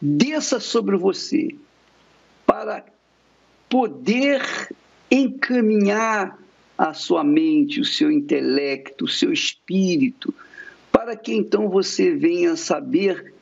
[0.00, 1.54] desça sobre você
[2.46, 2.84] para
[3.68, 4.42] poder
[5.10, 6.38] encaminhar
[6.76, 10.34] a sua mente, o seu intelecto, o seu espírito,
[10.90, 13.34] para que então você venha saber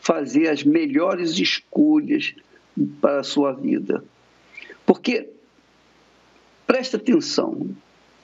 [0.00, 2.34] fazer as melhores escolhas
[3.00, 4.02] para a sua vida.
[4.84, 5.28] Porque,
[6.66, 7.70] presta atenção,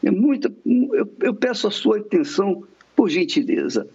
[0.03, 2.65] é muito, eu, eu peço a sua atenção,
[2.95, 3.87] por gentileza.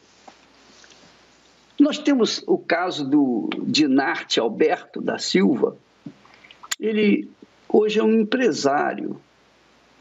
[1.81, 5.75] Nós temos o caso do Dinarte Alberto da Silva.
[6.79, 7.27] Ele
[7.67, 9.19] hoje é um empresário.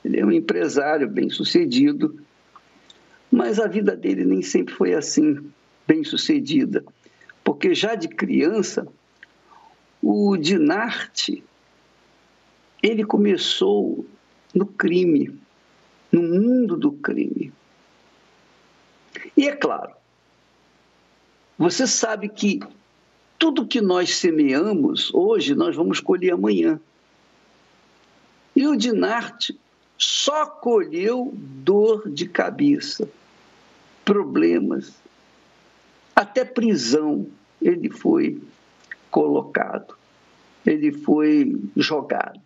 [0.04, 2.20] Ele é um empresário bem sucedido,
[3.32, 5.50] mas a vida dele nem sempre foi assim,
[5.88, 6.84] bem sucedida.
[7.42, 8.86] Porque já de criança,
[10.02, 11.42] o Dinarte,
[12.82, 14.04] ele começou
[14.54, 15.34] no crime,
[16.12, 17.50] no mundo do crime.
[19.34, 19.94] E é claro,
[21.60, 22.58] você sabe que
[23.38, 26.80] tudo que nós semeamos hoje, nós vamos colher amanhã.
[28.56, 29.60] E o Dinarte
[29.98, 33.06] só colheu dor de cabeça,
[34.06, 34.94] problemas,
[36.16, 37.26] até prisão
[37.60, 38.42] ele foi
[39.10, 39.94] colocado,
[40.64, 42.40] ele foi jogado.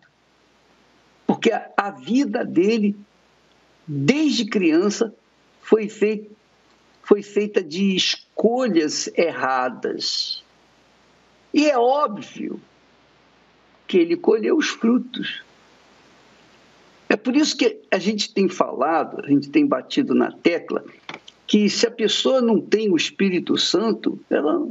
[1.25, 2.97] Porque a, vida dele,
[3.87, 5.15] desde criança,
[5.61, 6.34] foi feita
[7.05, 10.43] foi feita de escolhas erradas.
[11.53, 12.59] E é óbvio
[13.87, 15.43] que ele colheu os frutos.
[17.07, 20.83] É por isso que a gente tem falado, a gente tem batido na tecla,
[21.45, 24.67] que se a pessoa não tem o Espírito Santo, ela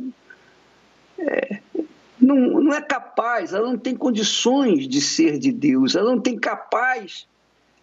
[1.17, 1.61] é,
[2.21, 6.37] não, não é capaz, ela não tem condições de ser de Deus, ela não tem
[6.37, 7.29] capaz,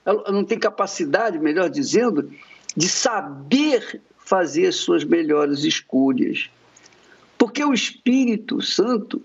[0.06, 2.30] ela não tem capacidade, melhor dizendo,
[2.76, 6.50] de saber fazer as suas melhores escolhas.
[7.38, 9.22] Porque o Espírito Santo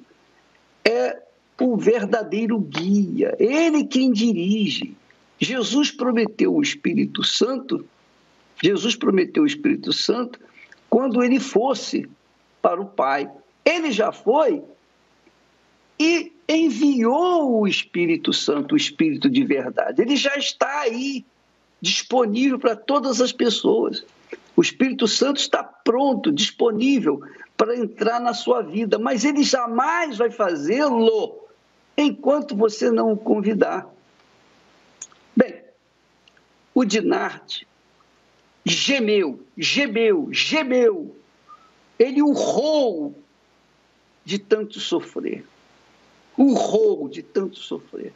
[0.85, 1.23] é
[1.61, 4.97] o verdadeiro guia, ele quem dirige.
[5.39, 7.87] Jesus prometeu o Espírito Santo,
[8.61, 10.41] Jesus prometeu o Espírito Santo
[10.91, 12.09] quando ele fosse
[12.61, 13.31] para o Pai.
[13.65, 14.61] Ele já foi
[16.01, 20.03] e enviou o Espírito Santo, o Espírito de verdade.
[20.03, 21.25] Ele já está aí,
[21.81, 24.05] disponível para todas as pessoas.
[24.57, 27.21] O Espírito Santo está pronto, disponível
[27.57, 31.47] para entrar na sua vida, mas ele jamais vai fazê-lo
[31.97, 33.87] enquanto você não o convidar.
[35.37, 35.63] Bem,
[36.75, 37.69] o Dinarte
[38.65, 41.15] gemeu, gemeu, gemeu.
[41.99, 43.15] Ele urrou
[44.25, 45.45] de tanto sofrer.
[46.37, 48.13] Urrou de tanto sofrer.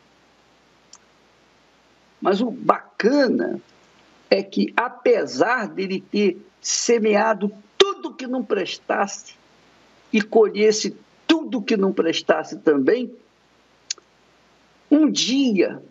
[2.21, 3.61] Mas o bacana
[4.31, 9.35] é que, apesar dele ter semeado tudo que não prestasse
[10.13, 10.97] e colhesse
[11.27, 13.13] tudo que não prestasse também,
[14.89, 15.83] um dia,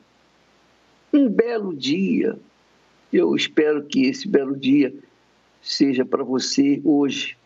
[1.13, 2.39] um belo dia,
[3.11, 4.93] eu espero que esse belo dia
[5.61, 7.37] seja para você hoje,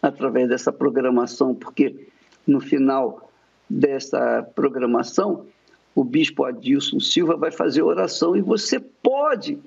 [0.00, 2.08] através dessa programação, porque
[2.46, 3.30] no final
[3.68, 5.46] dessa programação,
[5.94, 9.58] o bispo Adilson Silva vai fazer oração e você pode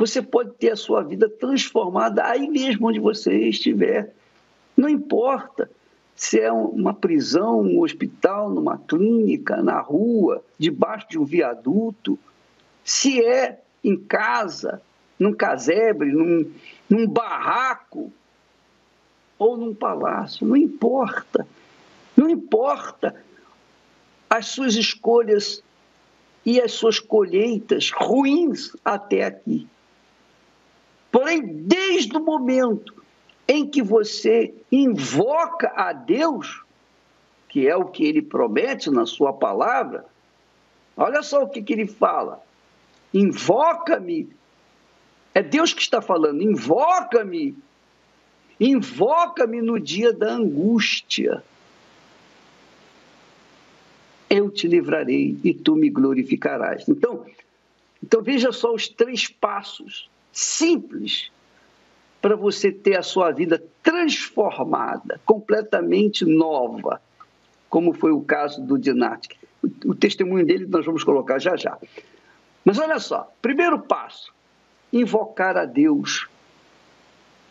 [0.00, 4.14] você pode ter a sua vida transformada aí mesmo onde você estiver.
[4.74, 5.70] Não importa
[6.16, 12.18] se é uma prisão, um hospital, numa clínica, na rua, debaixo de um viaduto,
[12.82, 14.80] se é em casa,
[15.18, 16.50] num casebre, num,
[16.88, 18.10] num barraco
[19.38, 21.46] ou num palácio, não importa.
[22.16, 23.22] Não importa
[24.30, 25.62] as suas escolhas
[26.46, 29.68] e as suas colheitas ruins até aqui.
[31.10, 33.02] Porém, desde o momento
[33.48, 36.62] em que você invoca a Deus,
[37.48, 40.06] que é o que ele promete na sua palavra,
[40.96, 42.40] olha só o que, que ele fala:
[43.12, 44.30] invoca-me.
[45.34, 47.56] É Deus que está falando, invoca-me.
[48.58, 51.42] Invoca-me no dia da angústia.
[54.28, 56.88] Eu te livrarei e tu me glorificarás.
[56.88, 57.24] Então,
[58.02, 61.30] então veja só os três passos simples
[62.20, 67.00] para você ter a sua vida transformada, completamente nova,
[67.68, 69.38] como foi o caso do Dinati.
[69.62, 71.78] O, o testemunho dele nós vamos colocar já já.
[72.64, 74.32] Mas olha só, primeiro passo,
[74.92, 76.28] invocar a Deus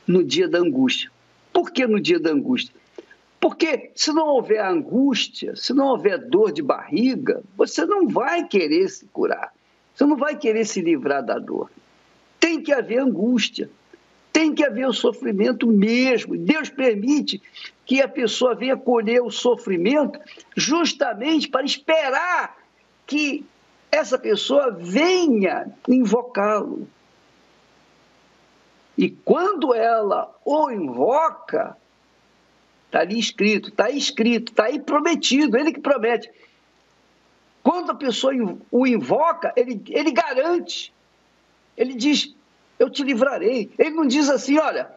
[0.08, 1.12] no dia da angústia.
[1.52, 2.74] Por que no dia da angústia?
[3.40, 8.88] Porque se não houver angústia, se não houver dor de barriga, você não vai querer
[8.90, 9.52] se curar.
[9.96, 11.70] Você não vai querer se livrar da dor
[12.50, 13.70] tem que haver angústia,
[14.34, 16.36] tem que haver o sofrimento mesmo.
[16.36, 17.40] Deus permite
[17.86, 20.20] que a pessoa venha colher o sofrimento
[20.58, 22.58] justamente para esperar
[23.06, 23.46] que
[23.92, 26.88] essa pessoa venha invocá-lo.
[28.98, 31.78] E quando ela o invoca,
[32.88, 36.32] está ali escrito, está escrito, está aí prometido, ele que promete.
[37.62, 38.34] Quando a pessoa
[38.72, 40.92] o invoca, ele, ele garante,
[41.78, 42.36] ele diz:
[42.80, 43.70] Eu te livrarei.
[43.78, 44.90] Ele não diz assim: Olha,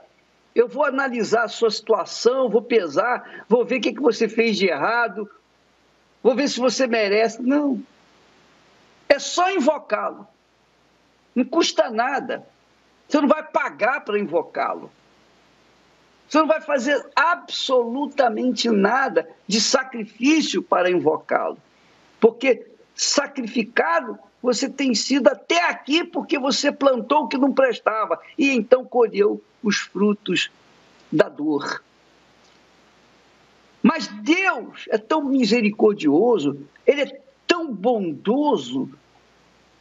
[0.54, 4.56] eu vou analisar a sua situação, vou pesar, vou ver o que, que você fez
[4.56, 5.28] de errado,
[6.22, 7.42] vou ver se você merece.
[7.42, 7.82] Não.
[9.08, 10.26] É só invocá-lo.
[11.34, 12.46] Não custa nada.
[13.08, 14.90] Você não vai pagar para invocá-lo.
[16.28, 21.58] Você não vai fazer absolutamente nada de sacrifício para invocá-lo.
[22.18, 28.50] Porque sacrificado você tem sido até aqui porque você plantou o que não prestava e
[28.50, 30.50] então colheu os frutos
[31.10, 31.82] da dor.
[33.82, 38.90] Mas Deus é tão misericordioso, Ele é tão bondoso,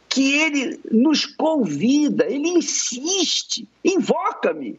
[0.08, 4.78] que Ele nos convida, Ele insiste, invoca-me.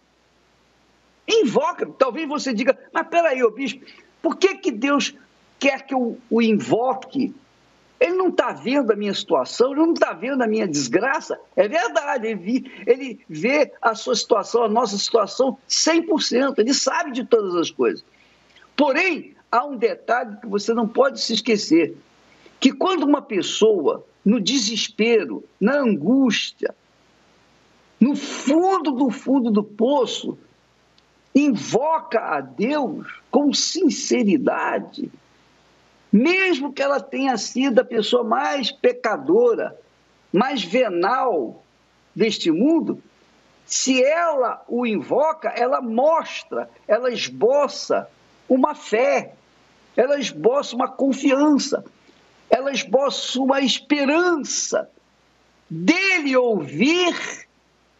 [1.28, 1.94] Invoca-me.
[1.94, 3.84] Talvez você diga, mas peraí, ô bispo,
[4.22, 5.16] por que, que Deus
[5.58, 7.34] quer que eu o invoque
[8.04, 11.40] ele não está vendo a minha situação, ele não está vendo a minha desgraça.
[11.56, 17.24] É verdade, ele, ele vê a sua situação, a nossa situação 100%, ele sabe de
[17.24, 18.04] todas as coisas.
[18.76, 21.96] Porém, há um detalhe que você não pode se esquecer:
[22.60, 26.76] que quando uma pessoa, no desespero, na angústia,
[28.02, 30.38] no fundo do fundo do poço,
[31.34, 35.10] invoca a Deus com sinceridade,
[36.14, 39.76] mesmo que ela tenha sido a pessoa mais pecadora,
[40.32, 41.64] mais venal
[42.16, 43.02] deste mundo,
[43.66, 48.08] se ela o invoca, ela mostra, ela esboça
[48.48, 49.34] uma fé,
[49.98, 51.84] ela esboça uma confiança,
[52.48, 54.88] ela esboça uma esperança
[55.68, 57.48] dele ouvir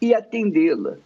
[0.00, 0.98] e atendê-la.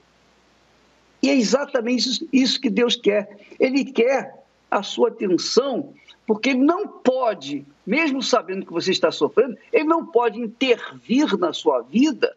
[1.22, 3.38] E é exatamente isso que Deus quer.
[3.58, 4.38] Ele quer
[4.70, 5.94] a sua atenção
[6.28, 11.54] porque ele não pode, mesmo sabendo que você está sofrendo, ele não pode intervir na
[11.54, 12.36] sua vida,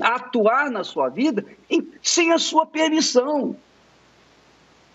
[0.00, 1.44] atuar na sua vida,
[2.00, 3.56] sem a sua permissão.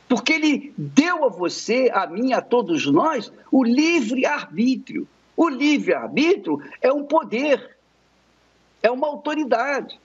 [0.07, 5.05] Porque ele deu a você, a mim, a todos nós, o livre-arbítrio.
[5.35, 7.75] O livre-arbítrio é um poder,
[8.81, 9.99] é uma autoridade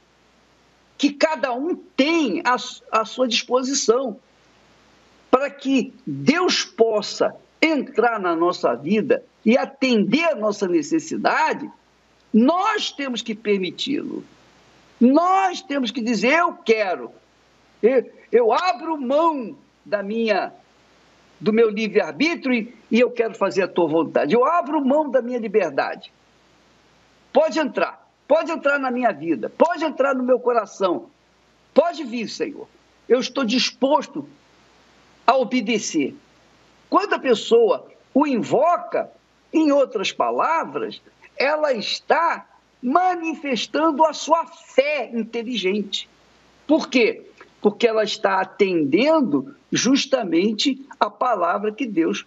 [0.96, 2.56] que cada um tem à,
[2.90, 4.18] à sua disposição
[5.30, 11.70] para que Deus possa entrar na nossa vida e atender a nossa necessidade,
[12.32, 14.24] nós temos que permiti-lo.
[15.00, 17.12] Nós temos que dizer: eu quero.
[17.82, 20.52] Eu, eu abro mão da minha
[21.40, 24.34] do meu livre-arbítrio e, e eu quero fazer a tua vontade.
[24.34, 26.12] Eu abro mão da minha liberdade.
[27.32, 31.08] Pode entrar, pode entrar na minha vida, pode entrar no meu coração.
[31.72, 32.66] Pode vir, Senhor.
[33.08, 34.28] Eu estou disposto
[35.28, 36.16] a obedecer.
[36.88, 39.12] Quando a pessoa o invoca,
[39.52, 41.02] em outras palavras,
[41.36, 42.48] ela está
[42.82, 46.08] manifestando a sua fé inteligente.
[46.66, 47.26] Por quê?
[47.60, 52.26] Porque ela está atendendo justamente a palavra que Deus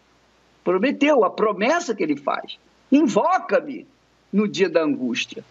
[0.63, 2.59] prometeu, a promessa que ele faz.
[2.91, 3.87] Invoca-me
[4.31, 5.43] no dia da angústia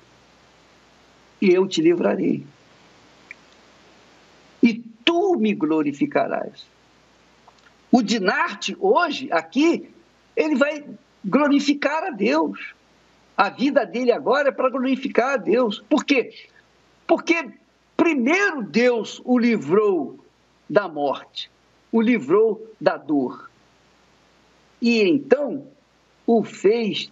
[1.42, 2.44] e eu te livrarei.
[4.62, 6.64] E tu me glorificarás.
[7.90, 9.90] O Dinarte, hoje, aqui,
[10.36, 10.84] ele vai
[11.24, 12.74] glorificar a Deus.
[13.36, 15.82] A vida dele agora é para glorificar a Deus.
[15.88, 16.32] Por quê?
[17.06, 17.50] Porque
[17.96, 20.18] primeiro Deus o livrou
[20.68, 21.50] da morte,
[21.90, 23.50] o livrou da dor.
[24.80, 25.66] E então
[26.26, 27.10] o fez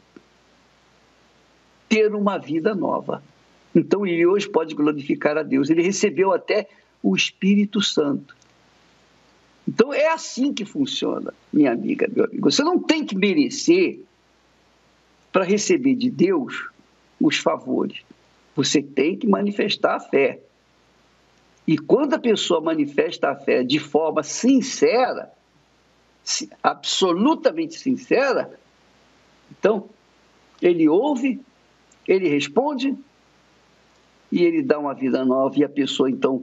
[1.89, 3.23] ter uma vida nova.
[3.75, 5.69] Então ele hoje pode glorificar a Deus.
[5.71, 6.69] Ele recebeu até
[7.03, 8.37] o Espírito Santo.
[9.69, 12.51] Então é assim que funciona, minha amiga, meu amigo.
[12.51, 14.01] Você não tem que merecer
[15.31, 16.71] para receber de Deus
[17.21, 18.01] os favores.
[18.57, 20.41] Você tem que manifestar a fé.
[21.67, 25.31] E quando a pessoa manifesta a fé de forma sincera,
[26.63, 28.59] absolutamente sincera,
[29.51, 29.91] então
[30.63, 31.43] ele ouve,
[32.07, 32.97] ele responde
[34.33, 36.43] e ele dá uma vida nova e a pessoa então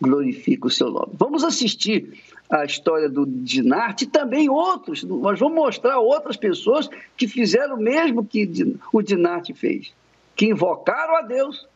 [0.00, 1.12] glorifica o seu nome.
[1.14, 5.02] Vamos assistir a história do Dinarte e também outros.
[5.02, 8.48] Nós vamos mostrar outras pessoas que fizeram o mesmo que
[8.92, 9.92] o Dinarte fez,
[10.34, 11.66] que invocaram a Deus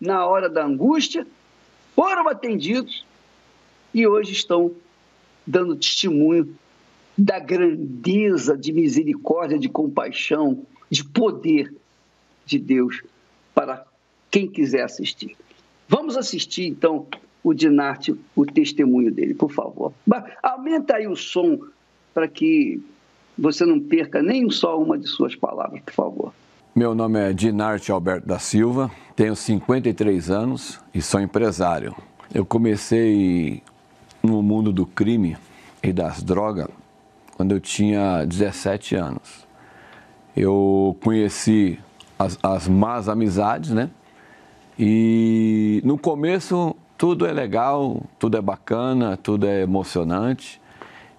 [0.00, 1.26] na hora da angústia,
[1.94, 3.04] foram atendidos
[3.92, 4.72] e hoje estão
[5.46, 6.56] dando testemunho
[7.16, 11.74] da grandeza de misericórdia, de compaixão, de poder
[12.46, 13.02] de Deus
[13.54, 13.86] para
[14.30, 15.36] quem quiser assistir.
[15.90, 17.04] Vamos assistir então
[17.42, 19.92] o Dinarte, o testemunho dele, por favor.
[20.40, 21.58] Aumenta aí o som
[22.14, 22.80] para que
[23.36, 26.32] você não perca nem só uma de suas palavras, por favor.
[26.76, 31.92] Meu nome é Dinarte Alberto da Silva, tenho 53 anos e sou empresário.
[32.32, 33.60] Eu comecei
[34.22, 35.36] no mundo do crime
[35.82, 36.68] e das drogas
[37.36, 39.44] quando eu tinha 17 anos.
[40.36, 41.80] Eu conheci
[42.16, 43.90] as, as más amizades, né?
[44.82, 50.58] E no começo tudo é legal, tudo é bacana, tudo é emocionante.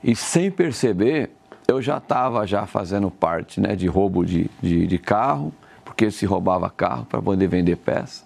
[0.03, 1.29] E sem perceber,
[1.67, 5.53] eu já estava já fazendo parte né, de roubo de, de, de carro,
[5.85, 8.23] porque se roubava carro para poder vender peça.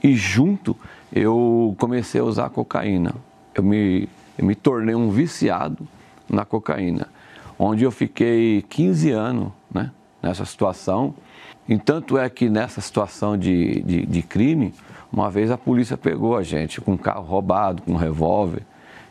[0.00, 0.76] E junto
[1.12, 3.12] eu comecei a usar cocaína.
[3.56, 5.84] Eu me, eu me tornei um viciado
[6.30, 7.08] na cocaína,
[7.58, 9.90] onde eu fiquei 15 anos né,
[10.22, 11.12] nessa situação.
[11.68, 14.72] E tanto é que nessa situação de, de, de crime,
[15.12, 18.62] uma vez a polícia pegou a gente com um carro roubado, com um revólver.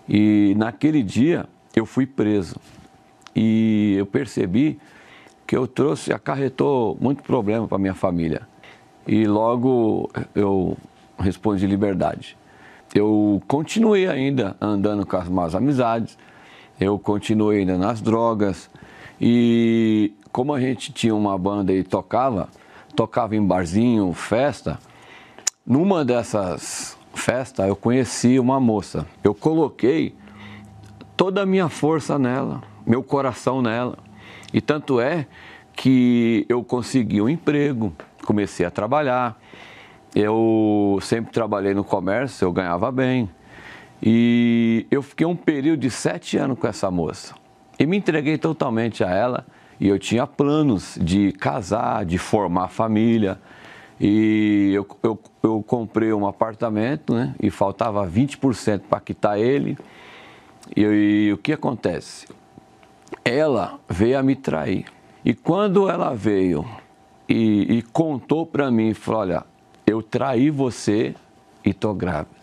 [0.08, 1.46] E naquele dia
[1.76, 2.56] eu fui preso.
[3.36, 4.80] E eu percebi
[5.46, 8.48] que eu trouxe, acarretou muito problema para minha família.
[9.06, 10.78] E logo eu
[11.20, 12.38] respondi liberdade.
[12.94, 16.18] Eu continuei ainda andando com as más amizades,
[16.80, 18.70] eu continuei ainda nas drogas.
[19.20, 22.50] E como a gente tinha uma banda e tocava,
[22.94, 24.78] tocava em barzinho, festa,
[25.66, 29.08] numa dessas festas eu conheci uma moça.
[29.24, 30.14] Eu coloquei
[31.16, 33.98] toda a minha força nela, meu coração nela.
[34.54, 35.26] E tanto é
[35.72, 37.94] que eu consegui um emprego,
[38.26, 39.40] comecei a trabalhar.
[40.14, 43.30] Eu sempre trabalhei no comércio, eu ganhava bem.
[44.04, 47.34] E eu fiquei um período de sete anos com essa moça.
[47.80, 49.46] E me entreguei totalmente a ela.
[49.80, 53.40] E eu tinha planos de casar, de formar família.
[54.00, 57.36] E eu, eu, eu comprei um apartamento, né?
[57.42, 59.78] E faltava 20% para quitar ele.
[60.76, 62.28] E, e o que acontece?
[63.24, 64.86] Ela veio a me trair.
[65.24, 66.66] E quando ela veio
[67.28, 69.44] e, e contou para mim, falou: Olha,
[69.86, 71.16] eu traí você
[71.64, 72.36] e tô grávida.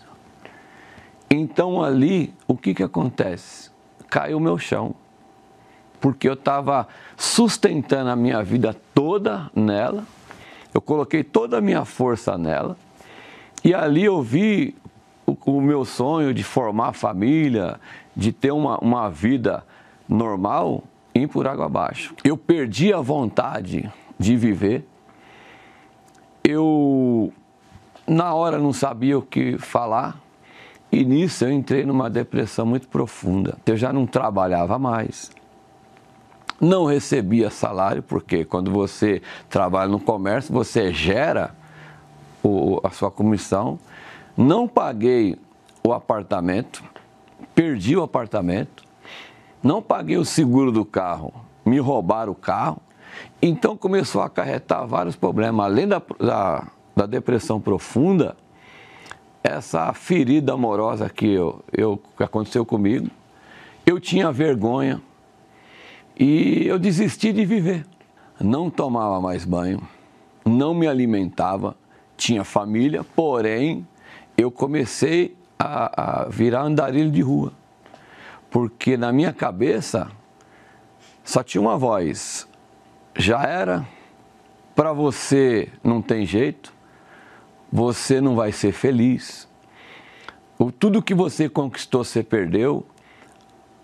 [1.30, 3.70] Então ali, o que, que acontece?
[4.10, 4.94] Caiu o meu chão.
[6.02, 10.04] Porque eu estava sustentando a minha vida toda nela,
[10.74, 12.76] eu coloquei toda a minha força nela,
[13.64, 14.74] e ali eu vi
[15.24, 17.80] o, o meu sonho de formar família,
[18.16, 19.64] de ter uma, uma vida
[20.08, 20.82] normal,
[21.14, 22.14] ir por água abaixo.
[22.24, 24.84] Eu perdi a vontade de viver.
[26.42, 27.32] Eu,
[28.06, 30.20] na hora, não sabia o que falar.
[30.90, 33.56] E nisso eu entrei numa depressão muito profunda.
[33.64, 35.30] Eu já não trabalhava mais.
[36.62, 41.52] Não recebia salário, porque quando você trabalha no comércio, você gera
[42.40, 43.80] o, a sua comissão.
[44.36, 45.36] Não paguei
[45.82, 46.84] o apartamento,
[47.52, 48.84] perdi o apartamento,
[49.60, 51.34] não paguei o seguro do carro,
[51.66, 52.80] me roubaram o carro.
[53.42, 55.66] Então começou a acarretar vários problemas.
[55.66, 58.36] Além da, da, da depressão profunda,
[59.42, 63.10] essa ferida amorosa que, eu, eu, que aconteceu comigo,
[63.84, 65.02] eu tinha vergonha
[66.18, 67.86] e eu desisti de viver.
[68.40, 69.80] Não tomava mais banho,
[70.44, 71.76] não me alimentava,
[72.16, 73.86] tinha família, porém
[74.36, 77.52] eu comecei a, a virar andarilho de rua.
[78.50, 80.10] Porque na minha cabeça
[81.24, 82.48] só tinha uma voz:
[83.16, 83.86] já era,
[84.74, 86.72] para você não tem jeito,
[87.70, 89.48] você não vai ser feliz.
[90.58, 92.86] O, tudo que você conquistou, você perdeu.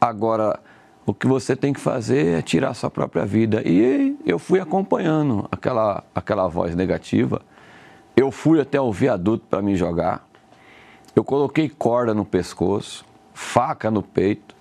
[0.01, 0.61] Agora,
[1.09, 3.63] o que você tem que fazer é tirar sua própria vida.
[3.65, 7.41] E eu fui acompanhando aquela, aquela voz negativa.
[8.15, 10.29] Eu fui até o viaduto para me jogar.
[11.17, 14.55] Eu coloquei corda no pescoço, faca no peito.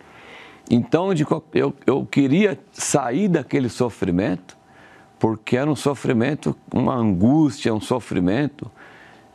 [0.72, 1.10] Então
[1.54, 4.58] eu, eu queria sair daquele sofrimento,
[5.20, 8.72] porque era um sofrimento, uma angústia, um sofrimento.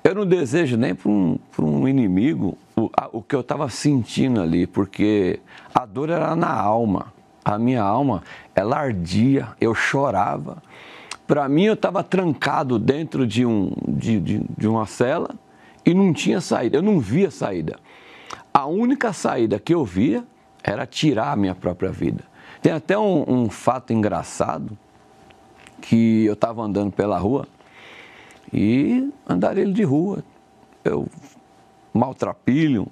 [0.03, 4.41] Eu não desejo nem para um, um inimigo o, a, o que eu estava sentindo
[4.41, 5.41] ali, porque
[5.75, 7.13] a dor era na alma.
[7.45, 8.23] A minha alma,
[8.55, 10.63] ela ardia, eu chorava.
[11.27, 15.31] Para mim, eu estava trancado dentro de, um, de, de, de uma cela
[15.85, 17.79] e não tinha saída, eu não via saída.
[18.55, 20.25] A única saída que eu via
[20.63, 22.25] era tirar a minha própria vida.
[22.61, 24.79] Tem até um, um fato engraçado
[25.81, 27.49] que eu estava andando pela rua
[28.53, 30.23] e andarilho de rua,
[30.85, 31.09] eu
[31.93, 32.87] maltrapilho,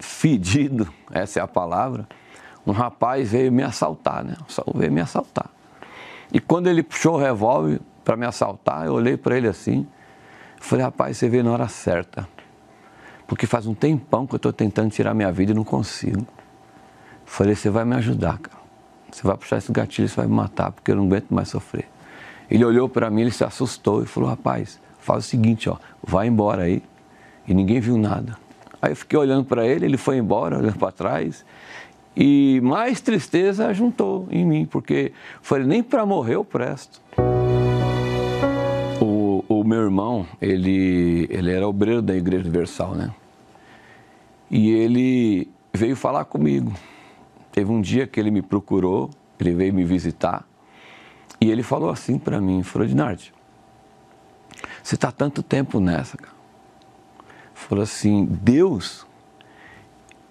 [0.00, 2.08] fedido, essa é a palavra,
[2.66, 4.36] um rapaz veio me assaltar, né?
[4.74, 5.50] Veio me assaltar.
[6.32, 9.86] E quando ele puxou o revólver para me assaltar, eu olhei para ele assim,
[10.58, 12.26] falei, rapaz, você veio na hora certa.
[13.26, 16.26] Porque faz um tempão que eu estou tentando tirar minha vida e não consigo.
[17.24, 18.64] Falei, você vai me ajudar, cara.
[19.10, 21.88] Você vai puxar esse gatilho, você vai me matar, porque eu não aguento mais sofrer.
[22.50, 26.26] Ele olhou para mim, ele se assustou e falou, rapaz, faz o seguinte, ó, vai
[26.26, 26.82] embora aí.
[27.46, 28.36] E ninguém viu nada.
[28.80, 31.44] Aí eu fiquei olhando para ele, ele foi embora, olhando para trás.
[32.16, 37.00] E mais tristeza juntou em mim, porque falei, nem para morrer eu presto.
[39.00, 43.10] O, o, meu irmão, ele, ele era obreiro da Igreja Universal, né?
[44.50, 46.72] E ele veio falar comigo.
[47.50, 49.10] Teve um dia que ele me procurou,
[49.40, 50.46] ele veio me visitar,
[51.40, 53.32] e ele falou assim para mim, falou, Dinardi,
[54.82, 56.33] você está tanto tempo nessa, cara.
[57.68, 59.06] Falou assim, Deus,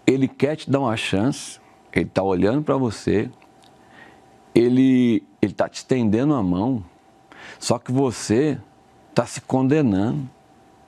[0.06, 1.60] Ele quer te dar uma chance,
[1.92, 3.28] Ele está olhando para você,
[4.54, 6.86] Ele está te estendendo a mão,
[7.58, 8.60] só que você
[9.10, 10.30] está se condenando.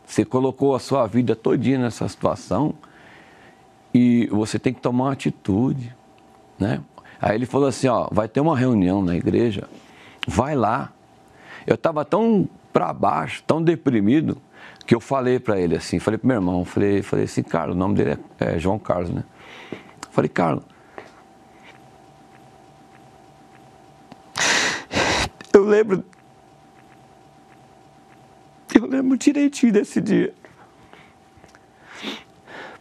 [0.05, 2.75] Você colocou a sua vida todinha nessa situação
[3.91, 5.95] e você tem que tomar uma atitude,
[6.59, 6.79] né?
[7.19, 9.67] Aí ele falou assim, ó, vai ter uma reunião na igreja,
[10.27, 10.91] vai lá.
[11.65, 14.37] Eu estava tão para baixo, tão deprimido,
[14.85, 17.79] que eu falei para ele assim, falei pro meu irmão, falei, falei assim, Carlos, o
[17.79, 19.23] nome dele é, é João Carlos, né?
[20.11, 20.63] Falei, Carlos,
[25.53, 26.03] eu lembro,
[28.73, 30.33] eu lembro direitinho desse dia,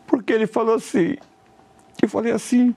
[0.06, 1.16] porque ele falou assim,
[2.02, 2.76] eu falei assim,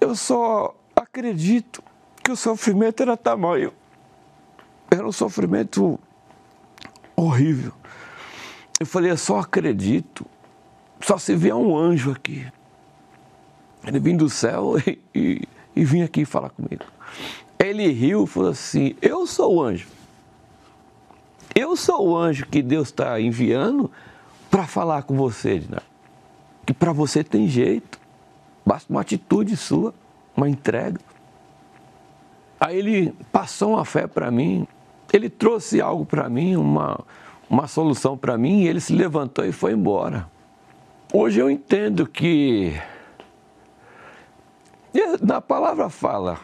[0.00, 1.82] eu só acredito
[2.22, 3.72] que o sofrimento era tamanho
[4.90, 5.98] era um sofrimento
[7.18, 7.72] horrível.
[8.78, 10.24] Eu falei, eu só acredito,
[11.00, 12.46] só se vier um anjo aqui.
[13.84, 16.84] Ele vim do céu e, e, e aqui falar comigo.
[17.58, 19.88] Ele riu e falou assim: Eu sou o anjo.
[21.54, 23.90] Eu sou o anjo que Deus está enviando
[24.50, 25.82] para falar com você, Dinar.
[26.64, 27.98] Que para você tem jeito.
[28.64, 29.94] Basta uma atitude sua,
[30.36, 31.00] uma entrega.
[32.60, 34.68] Aí ele passou uma fé para mim
[35.12, 37.00] ele trouxe algo para mim, uma,
[37.48, 40.28] uma solução para mim, e ele se levantou e foi embora.
[41.12, 42.74] Hoje eu entendo que
[45.22, 46.38] na palavra fala,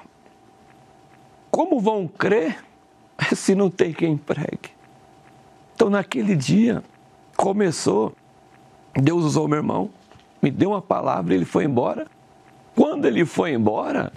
[1.50, 2.64] como vão crer
[3.34, 4.70] se não tem quem pregue?
[5.74, 6.82] Então naquele dia
[7.36, 8.14] começou,
[8.94, 9.90] Deus usou meu irmão,
[10.40, 12.06] me deu uma palavra, ele foi embora.
[12.74, 14.12] Quando ele foi embora,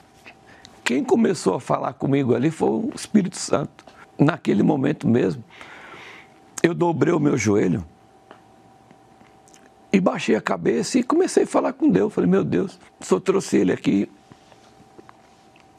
[0.83, 3.86] quem começou a falar comigo ali foi o Espírito Santo
[4.17, 5.43] naquele momento mesmo,
[6.63, 7.85] eu dobrei o meu joelho
[9.91, 12.13] e baixei a cabeça e comecei a falar com Deus.
[12.13, 14.09] Falei, meu Deus, só trouxe ele aqui.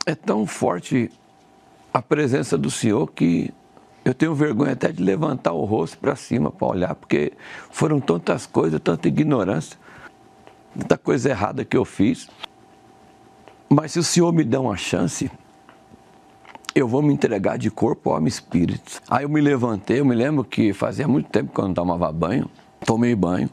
[0.07, 1.11] É tão forte
[1.92, 3.53] a presença do Senhor que
[4.05, 7.33] eu tenho vergonha até de levantar o rosto para cima para olhar, porque
[7.70, 9.79] foram tantas coisas, tanta ignorância,
[10.79, 12.29] tanta coisa errada que eu fiz.
[13.68, 15.31] Mas se o Senhor me der uma chance,
[16.79, 19.03] eu vou me entregar de corpo, alma e espírito.
[19.09, 22.11] Aí eu me levantei, eu me lembro que fazia muito tempo que eu não tomava
[22.12, 22.49] banho,
[22.87, 23.51] tomei banho.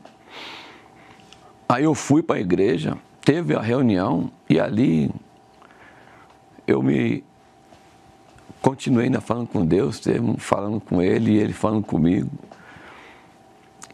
[1.67, 5.09] Aí eu fui para a igreja, teve a reunião e ali
[6.67, 7.23] eu me
[8.61, 10.01] continuei ainda falando com Deus,
[10.37, 12.29] falando com Ele e Ele falando comigo.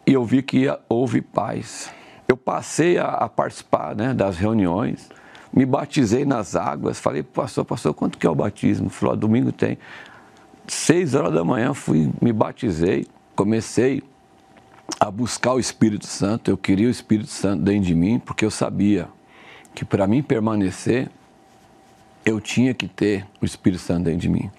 [0.06, 1.90] E eu vi que houve paz.
[2.28, 5.10] Eu passei a, a participar né, das reuniões
[5.54, 8.90] me batizei nas águas, falei, pastor, pastor, quanto que é o batismo?
[8.90, 9.78] Falou, domingo tem.
[10.68, 14.02] Seis horas da manhã fui, me batizei, comecei
[15.00, 18.52] a buscar o Espírito Santo, eu queria o Espírito Santo dentro de mim, porque eu
[18.52, 19.08] sabia
[19.74, 21.10] que para mim permanecer,
[22.26, 24.50] eu tinha que ter o Espírito Santo dentro de mim.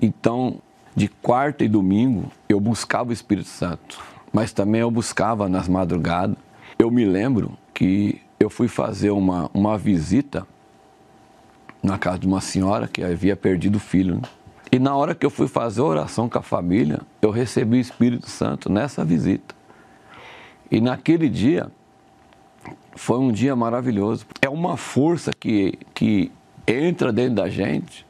[0.00, 0.60] Então,
[0.96, 4.02] de quarta e domingo, eu buscava o Espírito Santo,
[4.32, 6.36] mas também eu buscava nas madrugadas.
[6.78, 10.46] Eu me lembro que eu fui fazer uma, uma visita
[11.82, 14.16] na casa de uma senhora que havia perdido o filho.
[14.16, 14.22] Né?
[14.70, 17.80] E na hora que eu fui fazer a oração com a família, eu recebi o
[17.80, 19.54] Espírito Santo nessa visita.
[20.70, 21.70] E naquele dia,
[22.94, 24.26] foi um dia maravilhoso.
[24.42, 26.30] É uma força que, que
[26.66, 28.06] entra dentro da gente,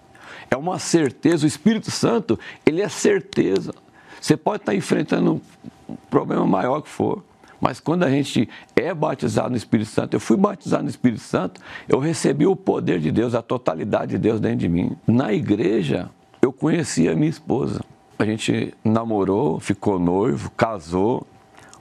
[0.51, 1.45] é uma certeza.
[1.45, 3.73] O Espírito Santo, ele é certeza.
[4.21, 5.41] Você pode estar enfrentando
[5.88, 7.23] um problema maior que for,
[7.61, 11.61] mas quando a gente é batizado no Espírito Santo, eu fui batizado no Espírito Santo,
[11.88, 14.97] eu recebi o poder de Deus, a totalidade de Deus dentro de mim.
[15.07, 17.81] Na igreja, eu conheci a minha esposa.
[18.18, 21.27] A gente namorou, ficou noivo, casou.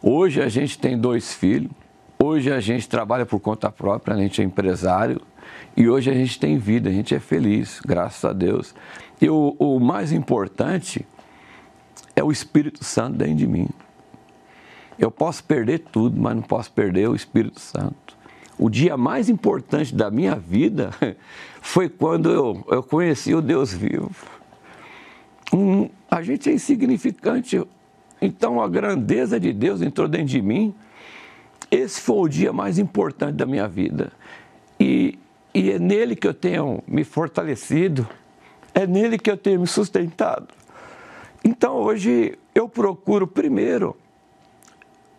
[0.02, 1.72] Hoje a gente tem dois filhos,
[2.20, 5.20] hoje a gente trabalha por conta própria, a gente é empresário
[5.76, 8.76] e hoje a gente tem vida, a gente é feliz, graças a Deus.
[9.20, 11.06] E o, o mais importante
[12.16, 13.68] é o Espírito Santo dentro de mim.
[14.98, 18.18] Eu posso perder tudo, mas não posso perder o Espírito Santo.
[18.58, 20.90] O dia mais importante da minha vida
[21.62, 24.12] foi quando eu, eu conheci o Deus vivo.
[25.54, 27.62] Um, a gente é insignificante,
[28.22, 30.74] então a grandeza de Deus entrou dentro de mim.
[31.70, 34.12] Esse foi o dia mais importante da minha vida.
[34.80, 35.20] E,
[35.54, 38.08] e é nele que eu tenho me fortalecido,
[38.74, 40.48] é nele que eu tenho me sustentado.
[41.44, 43.96] Então hoje eu procuro primeiro,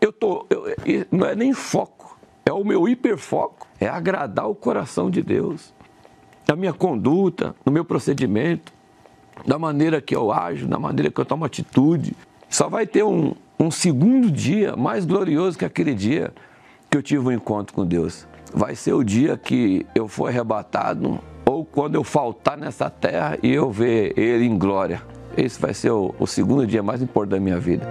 [0.01, 0.65] eu tô, eu,
[1.11, 5.73] não é nem foco, é o meu hiperfoco, é agradar o coração de Deus,
[6.47, 8.73] na minha conduta, no meu procedimento,
[9.47, 12.17] da maneira que eu ajo, da maneira que eu tomo atitude.
[12.49, 16.33] Só vai ter um, um segundo dia mais glorioso que aquele dia
[16.91, 18.27] que eu tive um encontro com Deus.
[18.53, 23.53] Vai ser o dia que eu for arrebatado ou quando eu faltar nessa terra e
[23.53, 25.03] eu ver Ele em glória.
[25.37, 27.87] Esse vai ser o, o segundo dia mais importante da minha vida.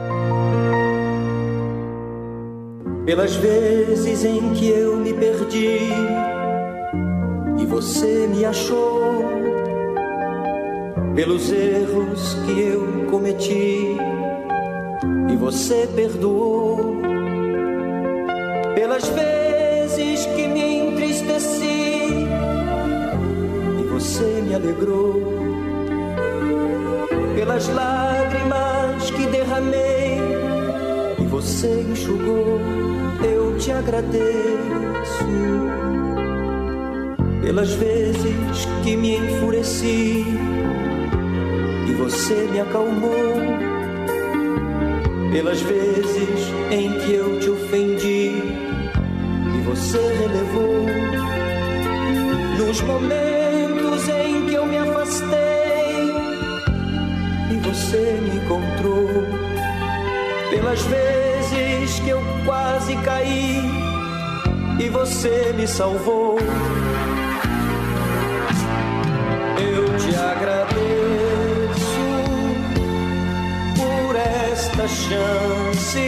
[3.07, 5.79] Pelas vezes em que eu me perdi
[7.57, 9.23] e você me achou,
[11.15, 13.95] pelos erros que eu cometi
[15.31, 16.97] e você perdoou,
[18.75, 22.09] pelas vezes que me entristeci
[23.79, 25.36] e você me alegrou
[31.57, 32.61] você enxugou,
[33.23, 35.25] eu te agradeço.
[37.41, 40.23] Pelas vezes que me enfureci
[41.87, 43.41] e você me acalmou,
[45.31, 48.33] pelas vezes em que eu te ofendi
[49.55, 50.85] e você relevou,
[52.59, 55.47] nos momentos em que eu me afastei
[57.63, 59.07] você me encontrou.
[60.51, 60.81] Pelas
[62.07, 63.61] que eu quase caí
[64.79, 66.37] e você me salvou.
[69.59, 70.77] Eu te agradeço
[73.75, 75.99] por esta chance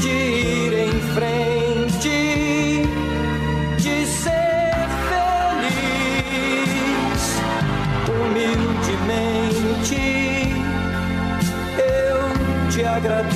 [0.00, 2.18] de ir em frente,
[3.78, 4.88] de ser
[5.60, 7.22] feliz
[8.08, 10.02] humildemente.
[11.78, 13.33] Eu te agradeço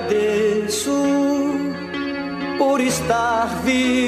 [0.00, 0.90] agradeço
[2.58, 3.99] por estar vivo,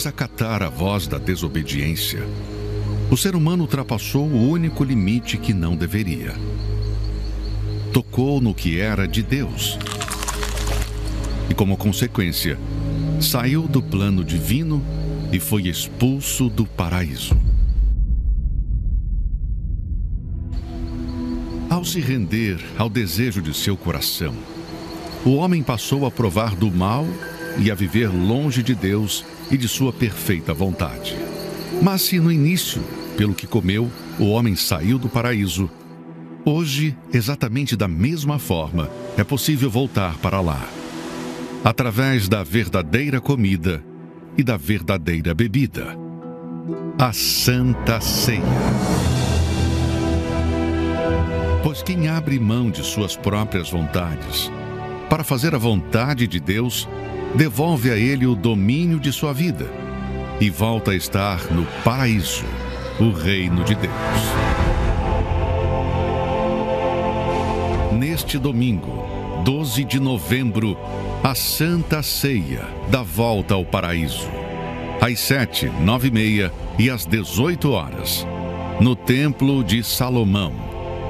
[0.00, 2.26] Após acatar a voz da desobediência,
[3.10, 6.34] o ser humano ultrapassou o único limite que não deveria.
[7.92, 9.78] Tocou no que era de Deus.
[11.50, 12.58] E, como consequência,
[13.20, 14.82] saiu do plano divino
[15.30, 17.36] e foi expulso do paraíso.
[21.68, 24.34] Ao se render ao desejo de seu coração,
[25.26, 27.04] o homem passou a provar do mal
[27.60, 31.14] e a viver longe de Deus e de sua perfeita vontade.
[31.82, 32.82] Mas se no início,
[33.16, 35.70] pelo que comeu, o homem saiu do paraíso,
[36.44, 40.66] hoje, exatamente da mesma forma, é possível voltar para lá.
[41.62, 43.84] Através da verdadeira comida
[44.36, 45.96] e da verdadeira bebida.
[46.98, 48.40] A Santa Ceia.
[51.62, 54.50] Pois quem abre mão de suas próprias vontades
[55.10, 56.88] para fazer a vontade de Deus,
[57.34, 59.70] devolve a ele o domínio de sua vida
[60.40, 62.44] e volta a estar no paraíso,
[62.98, 63.94] o reino de Deus.
[67.92, 69.06] Neste domingo,
[69.44, 70.76] 12 de novembro,
[71.22, 74.28] a Santa Ceia da volta ao paraíso.
[75.00, 78.26] Às 7, 9 e meia e às 18 horas,
[78.80, 80.52] no Templo de Salomão,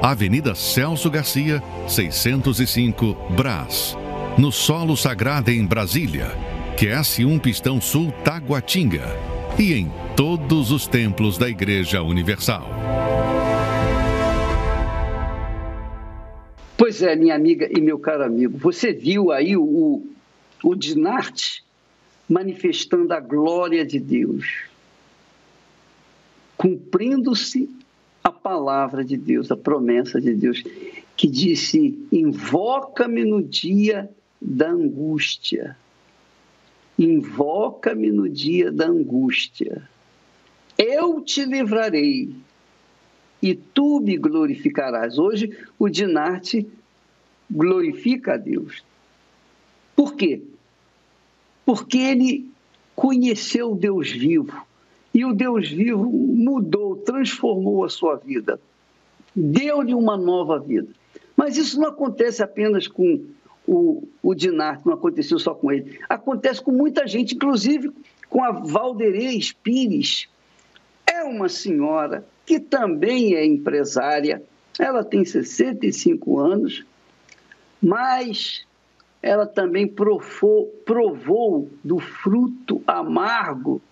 [0.03, 3.97] Avenida Celso Garcia, 605, Brás
[4.39, 6.29] no solo sagrado em Brasília,
[6.77, 9.05] QS1 Pistão Sul Taguatinga
[9.59, 12.69] e em todos os templos da Igreja Universal.
[16.77, 20.07] Pois é, minha amiga e meu caro amigo, você viu aí o,
[20.63, 21.63] o Dinarte
[22.29, 24.65] manifestando a glória de Deus,
[26.57, 27.69] cumprindo-se
[28.23, 30.63] a palavra de Deus, a promessa de Deus,
[31.17, 34.09] que disse: Invoca-me no dia
[34.41, 35.77] da angústia.
[36.99, 39.89] Invoca-me no dia da angústia.
[40.77, 42.35] Eu te livrarei
[43.43, 45.19] e tu me glorificarás.
[45.19, 46.67] Hoje o Dinarte
[47.51, 48.85] glorifica a Deus.
[49.97, 50.43] Por quê?
[51.65, 52.51] Porque ele
[52.95, 54.67] conheceu o Deus vivo.
[55.13, 58.61] E o Deus vivo mudou, transformou a sua vida,
[59.35, 60.89] deu-lhe uma nova vida.
[61.37, 63.25] Mas isso não acontece apenas com
[63.67, 65.99] o, o Dinarte, não aconteceu só com ele.
[66.09, 67.91] Acontece com muita gente, inclusive
[68.29, 70.29] com a Valderez Pires.
[71.07, 74.43] É uma senhora que também é empresária,
[74.79, 76.85] ela tem 65 anos,
[77.83, 78.65] mas
[79.23, 83.83] ela também provou, provou do fruto amargo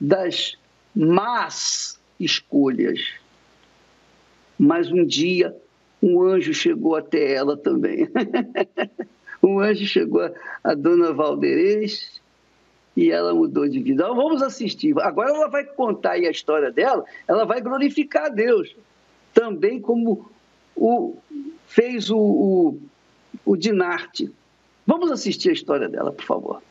[0.00, 0.56] das
[0.94, 3.00] más escolhas.
[4.58, 5.54] Mas um dia
[6.02, 8.08] um anjo chegou até ela também.
[9.42, 10.30] um anjo chegou
[10.64, 12.20] a, dona Valderez
[12.96, 14.02] e ela mudou de vida.
[14.02, 14.98] Então, vamos assistir.
[15.00, 18.74] Agora ela vai contar aí a história dela, ela vai glorificar a Deus,
[19.32, 20.30] também como
[20.74, 21.14] o,
[21.66, 22.78] fez o, o,
[23.44, 24.32] o Dinarte.
[24.86, 26.62] Vamos assistir a história dela, por favor.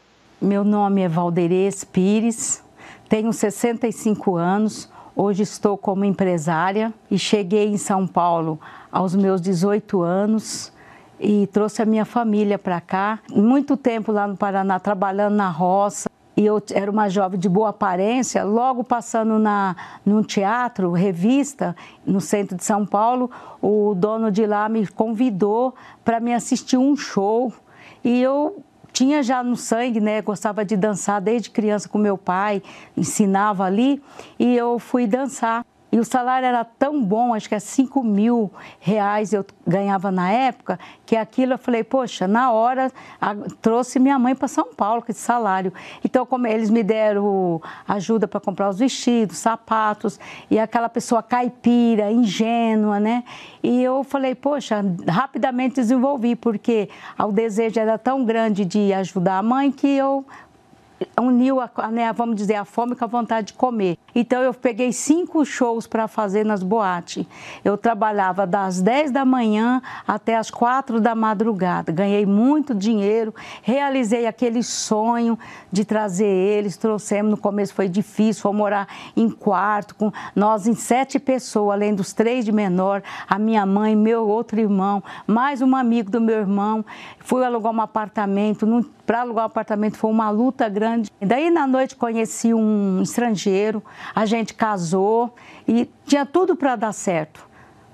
[0.42, 2.64] Meu nome é Valderez Pires,
[3.08, 8.60] tenho 65 anos, hoje estou como empresária e cheguei em São Paulo
[8.92, 10.72] aos meus 18 anos
[11.20, 13.20] e trouxe a minha família para cá.
[13.30, 16.10] Muito tempo lá no Paraná trabalhando na roça.
[16.38, 22.22] E eu era uma jovem de boa aparência, logo passando na, num teatro, revista, no
[22.22, 23.30] centro de São Paulo,
[23.62, 27.52] o dono de lá me convidou para me assistir um show.
[28.06, 30.22] E eu tinha já no sangue, né?
[30.22, 32.62] Gostava de dançar desde criança com meu pai,
[32.96, 34.02] ensinava ali,
[34.38, 35.66] e eu fui dançar.
[35.92, 40.32] E o salário era tão bom, acho que é 5 mil reais eu ganhava na
[40.32, 45.02] época, que aquilo eu falei, poxa, na hora a, trouxe minha mãe para São Paulo
[45.02, 45.74] com esse salário.
[46.04, 52.12] Então, como eles me deram ajuda para comprar os vestidos, sapatos, e aquela pessoa caipira,
[52.12, 53.24] ingênua, né?
[53.64, 59.44] E eu falei, poxa, rapidamente desenvolvi, porque o desejo era tão grande de ajudar a
[59.44, 60.24] mãe que eu
[61.20, 63.98] uniu, a, né, vamos dizer, a fome com a vontade de comer.
[64.14, 67.26] Então eu peguei cinco shows para fazer nas boates.
[67.64, 71.92] Eu trabalhava das 10 da manhã até as 4 da madrugada.
[71.92, 75.38] Ganhei muito dinheiro, realizei aquele sonho
[75.72, 80.74] de trazer eles, trouxemos, no começo foi difícil, foi morar em quarto, com nós em
[80.74, 85.76] sete pessoas, além dos três de menor, a minha mãe, meu outro irmão, mais um
[85.76, 86.84] amigo do meu irmão.
[87.20, 88.66] Fui alugar um apartamento,
[89.10, 91.10] para alugar um apartamento foi uma luta grande.
[91.20, 95.34] E daí na noite conheci um estrangeiro, a gente casou
[95.68, 97.50] e tinha tudo para dar certo.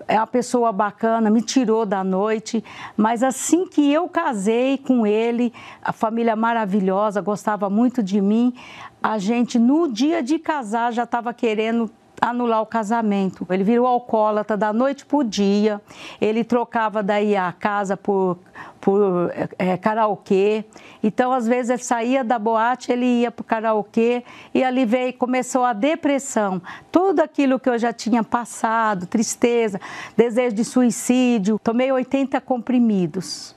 [0.09, 2.61] É uma pessoa bacana, me tirou da noite,
[2.97, 8.53] mas assim que eu casei com ele, a família maravilhosa, gostava muito de mim,
[9.01, 11.89] a gente, no dia de casar, já estava querendo
[12.21, 13.45] anular o casamento.
[13.49, 15.81] Ele virou alcoólatra da noite para o dia,
[16.19, 18.37] ele trocava daí a casa por,
[18.81, 20.65] por é, karaokê.
[21.03, 24.23] Então, às vezes, ele saía da boate, ele ia para o karaokê
[24.53, 26.61] e ali veio, começou a depressão.
[26.91, 29.79] Tudo aquilo que eu já tinha passado, tristeza,
[30.15, 31.59] desejo de suicídio.
[31.63, 33.54] Tomei 80 comprimidos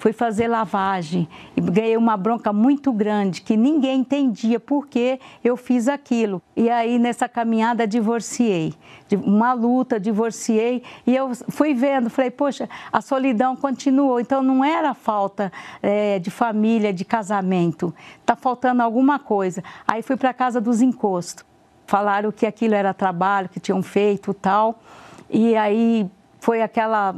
[0.00, 5.58] fui fazer lavagem e ganhei uma bronca muito grande que ninguém entendia por que eu
[5.58, 6.40] fiz aquilo.
[6.56, 8.72] E aí nessa caminhada divorciei,
[9.12, 14.18] uma luta, divorciei e eu fui vendo, falei, poxa, a solidão continuou.
[14.18, 19.62] Então não era falta é, de família, de casamento, tá faltando alguma coisa.
[19.86, 21.44] Aí fui para casa dos encostos,
[21.86, 24.80] falaram que aquilo era trabalho que tinham feito tal.
[25.28, 26.10] E aí
[26.40, 27.14] foi aquela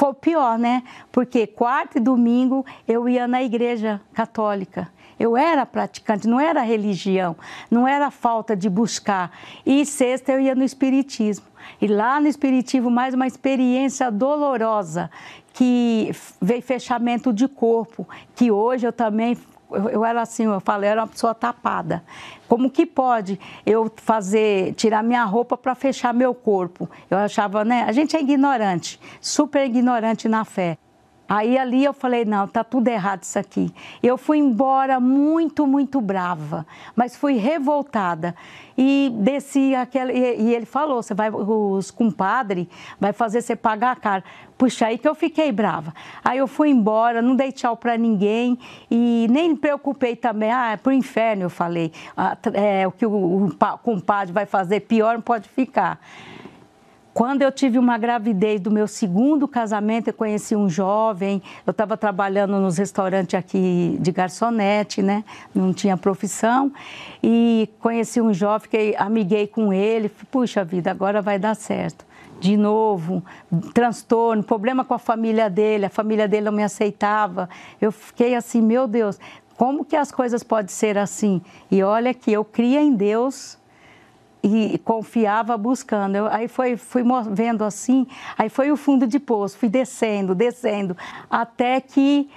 [0.00, 0.82] foi pior, né?
[1.12, 4.88] Porque quarta e domingo eu ia na igreja católica.
[5.18, 7.36] Eu era praticante, não era religião,
[7.70, 9.30] não era falta de buscar.
[9.66, 11.44] E sexta eu ia no espiritismo.
[11.82, 15.10] E lá no espiritismo mais uma experiência dolorosa
[15.52, 16.10] que
[16.40, 19.36] veio fechamento de corpo, que hoje eu também
[19.72, 22.02] eu, era assim, eu falei, era uma pessoa tapada.
[22.48, 26.88] Como que pode eu fazer, tirar minha roupa para fechar meu corpo?
[27.10, 27.84] Eu achava, né?
[27.86, 30.78] A gente é ignorante, super ignorante na fé.
[31.30, 33.72] Aí ali eu falei, não, tá tudo errado isso aqui.
[34.02, 36.66] Eu fui embora muito, muito brava,
[36.96, 38.34] mas fui revoltada.
[38.76, 40.12] E desci aquele.
[40.12, 42.66] E, ele falou: você vai, os compadres
[42.98, 44.24] vai fazer você pagar a cara.
[44.58, 45.94] Puxa, aí que eu fiquei brava.
[46.24, 48.58] Aí eu fui embora, não dei tchau para ninguém
[48.90, 50.50] e nem me preocupei também.
[50.50, 51.92] Ah, é pro inferno, eu falei.
[52.16, 56.00] Ah, é, o que o, o compadre vai fazer pior não pode ficar.
[57.12, 61.42] Quando eu tive uma gravidez do meu segundo casamento, eu conheci um jovem.
[61.66, 65.24] Eu estava trabalhando nos restaurantes aqui de garçonete, né?
[65.54, 66.72] Não tinha profissão.
[67.22, 70.08] E conheci um jovem, fiquei, amiguei com ele.
[70.30, 72.06] Puxa vida, agora vai dar certo.
[72.38, 73.22] De novo,
[73.74, 75.86] transtorno, problema com a família dele.
[75.86, 77.50] A família dele não me aceitava.
[77.80, 79.18] Eu fiquei assim, meu Deus,
[79.56, 81.42] como que as coisas podem ser assim?
[81.70, 83.59] E olha que eu cria em Deus
[84.42, 86.16] e confiava buscando.
[86.16, 90.96] Eu, aí foi, fui vendo assim, aí foi o fundo de poço, fui descendo, descendo,
[91.30, 92.30] até que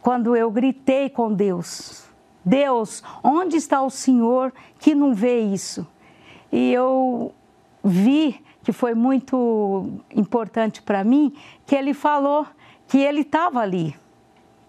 [0.00, 2.04] quando eu gritei com Deus,
[2.44, 5.86] Deus, onde está o Senhor que não vê isso?
[6.50, 7.32] E eu
[7.84, 11.34] vi que foi muito importante para mim,
[11.66, 12.46] que ele falou
[12.86, 13.94] que ele estava ali.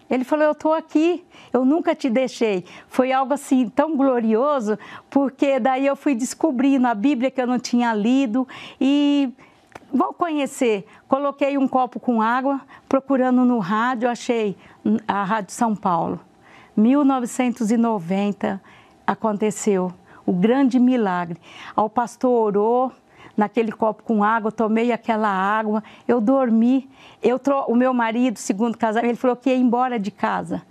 [0.10, 2.66] Ele falou: Eu estou aqui, eu nunca te deixei.
[2.88, 4.78] Foi algo assim tão glorioso,
[5.10, 8.48] porque daí eu fui descobrindo a Bíblia que eu não tinha lido
[8.80, 9.34] e
[9.92, 10.86] vou conhecer.
[11.08, 14.56] Coloquei um copo com água, procurando no rádio, achei
[15.08, 16.20] a Rádio São Paulo.
[16.76, 18.62] 1990
[19.06, 19.94] aconteceu
[20.26, 21.39] o grande milagre.
[21.76, 22.92] O pastor orou,
[23.36, 26.89] naquele copo com água, tomei aquela água, eu dormi.
[27.22, 30.62] Eu o meu marido, segundo casamento, ele falou que ia embora de casa.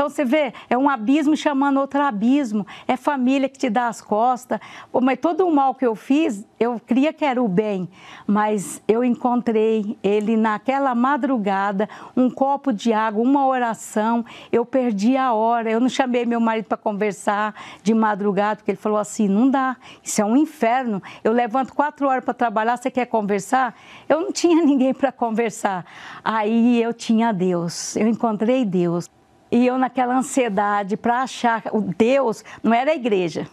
[0.00, 4.00] Então você vê, é um abismo chamando outro abismo, é família que te dá as
[4.00, 4.58] costas.
[5.02, 7.86] Mas todo o mal que eu fiz, eu cria que era o bem,
[8.26, 11.86] mas eu encontrei ele naquela madrugada,
[12.16, 15.70] um copo de água, uma oração, eu perdi a hora.
[15.70, 19.76] Eu não chamei meu marido para conversar de madrugada, porque ele falou assim: não dá,
[20.02, 21.02] isso é um inferno.
[21.22, 23.74] Eu levanto quatro horas para trabalhar, você quer conversar?
[24.08, 25.84] Eu não tinha ninguém para conversar.
[26.24, 29.06] Aí eu tinha Deus, eu encontrei Deus.
[29.50, 33.48] E eu naquela ansiedade para achar o Deus, não era a igreja.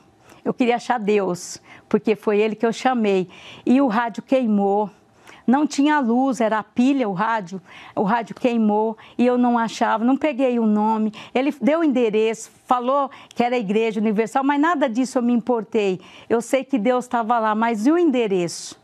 [0.45, 3.27] Eu queria achar Deus, porque foi ele que eu chamei.
[3.65, 4.89] E o rádio queimou.
[5.45, 7.61] Não tinha luz, era a pilha o rádio.
[7.95, 11.13] O rádio queimou e eu não achava, não peguei o nome.
[11.33, 15.33] Ele deu o endereço, falou que era a Igreja Universal, mas nada disso eu me
[15.33, 16.01] importei.
[16.29, 18.79] Eu sei que Deus estava lá, mas e o endereço?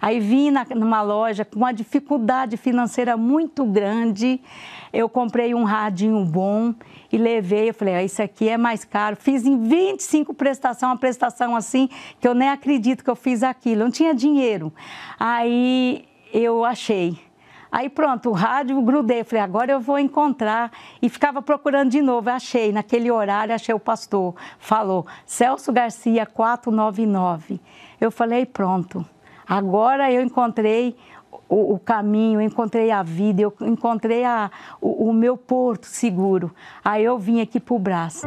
[0.00, 4.40] Aí vim na, numa loja com uma dificuldade financeira muito grande.
[4.92, 6.74] Eu comprei um radinho bom
[7.12, 7.70] e levei.
[7.70, 9.16] Eu falei, ah, isso aqui é mais caro.
[9.16, 11.88] Fiz em 25 prestação, uma prestação assim,
[12.20, 13.82] que eu nem acredito que eu fiz aquilo.
[13.82, 14.72] Eu não tinha dinheiro.
[15.18, 17.18] Aí eu achei.
[17.70, 20.70] Aí pronto, o rádio grudei, falei, agora eu vou encontrar.
[21.02, 24.34] E ficava procurando de novo, achei, naquele horário, achei o pastor.
[24.58, 27.60] Falou, Celso Garcia 499.
[28.00, 29.04] Eu falei, pronto.
[29.48, 30.96] Agora eu encontrei
[31.48, 36.52] o, o, caminho, eu encontrei a vida, eu encontrei a, o, o meu porto seguro.
[36.84, 38.22] Aí eu vim aqui para o Brás.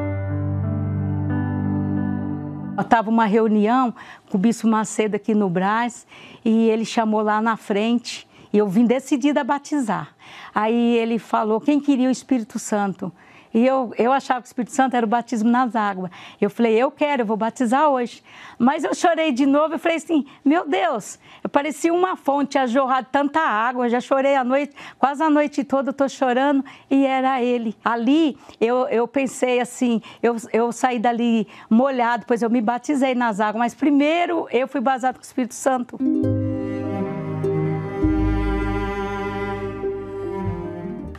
[2.80, 3.94] Estava uma reunião
[4.30, 6.08] com o Bispo Macedo aqui no Brás
[6.46, 10.16] e ele chamou lá na frente e eu vim decidida a batizar.
[10.56, 13.12] Aí ele falou quem queria o Espírito Santo.
[13.54, 16.12] E eu, eu achava que o Espírito Santo era o batismo nas águas.
[16.40, 18.24] Eu falei, eu quero, eu vou batizar hoje.
[18.58, 22.68] Mas eu chorei de novo, eu falei assim, meu Deus, eu parecia uma fonte, tinha
[22.68, 27.06] jorrado tanta água, já chorei a noite, quase a noite toda eu estou chorando, e
[27.06, 27.76] era ele.
[27.84, 33.40] Ali eu, eu pensei assim, eu, eu saí dali molhado, depois eu me batizei nas
[33.40, 35.98] águas, mas primeiro eu fui batizado com o Espírito Santo.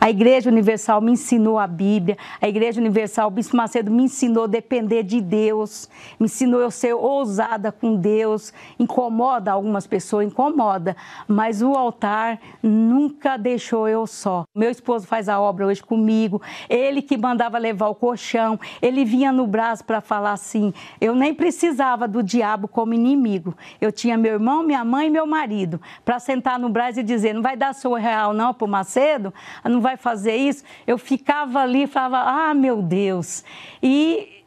[0.03, 4.45] A Igreja Universal me ensinou a Bíblia, a Igreja Universal, o Bispo Macedo me ensinou
[4.45, 5.87] a depender de Deus,
[6.19, 8.51] me ensinou eu ser ousada com Deus.
[8.79, 10.97] Incomoda algumas pessoas, incomoda,
[11.27, 14.43] mas o altar nunca deixou eu só.
[14.55, 19.31] Meu esposo faz a obra hoje comigo, ele que mandava levar o colchão, ele vinha
[19.31, 23.55] no braço para falar assim: eu nem precisava do diabo como inimigo.
[23.79, 27.35] Eu tinha meu irmão, minha mãe e meu marido para sentar no braço e dizer:
[27.35, 29.31] não vai dar sua real não para Macedo,
[29.63, 30.63] não vai vai fazer isso?
[30.87, 33.43] Eu ficava ali falava, ah, meu Deus.
[33.81, 34.43] E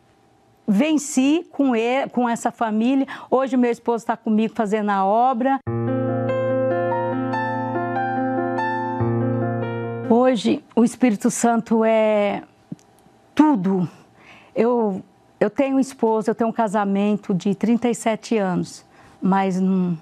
[0.67, 3.07] venci com, ele, com essa família.
[3.31, 5.59] Hoje meu esposo está comigo fazendo a obra.
[10.09, 12.43] Hoje o Espírito Santo é
[13.35, 13.89] tudo.
[14.55, 15.03] Eu,
[15.41, 18.85] eu tenho um esposo, eu tenho um casamento de 37 anos,
[19.21, 19.99] mas não,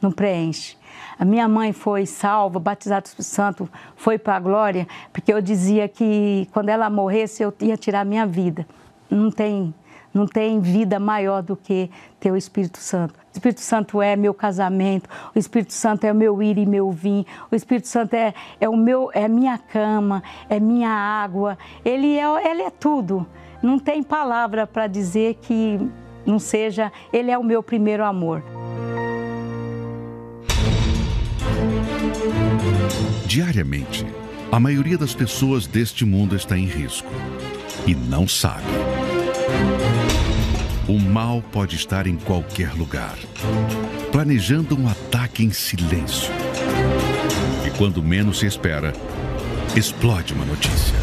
[0.00, 0.76] não preenche.
[1.18, 5.88] A minha mãe foi salva, batizada do Santo, foi para a glória, porque eu dizia
[5.88, 8.66] que quando ela morresse eu ia tirar a minha vida.
[9.10, 9.74] Não tem,
[10.12, 13.14] não tem vida maior do que ter o Espírito Santo.
[13.14, 16.90] O Espírito Santo é meu casamento, o Espírito Santo é o meu ir e meu
[16.90, 22.16] vir, o Espírito Santo é, é o meu, é minha cama, é minha água, ele
[22.16, 23.26] é, ele é tudo.
[23.62, 25.78] Não tem palavra para dizer que
[26.26, 28.42] não seja, ele é o meu primeiro amor.
[33.26, 34.06] Diariamente,
[34.52, 37.10] a maioria das pessoas deste mundo está em risco
[37.86, 38.66] e não sabe.
[40.86, 43.16] O mal pode estar em qualquer lugar,
[44.12, 46.30] planejando um ataque em silêncio.
[47.66, 48.92] E quando menos se espera,
[49.74, 50.94] explode uma notícia.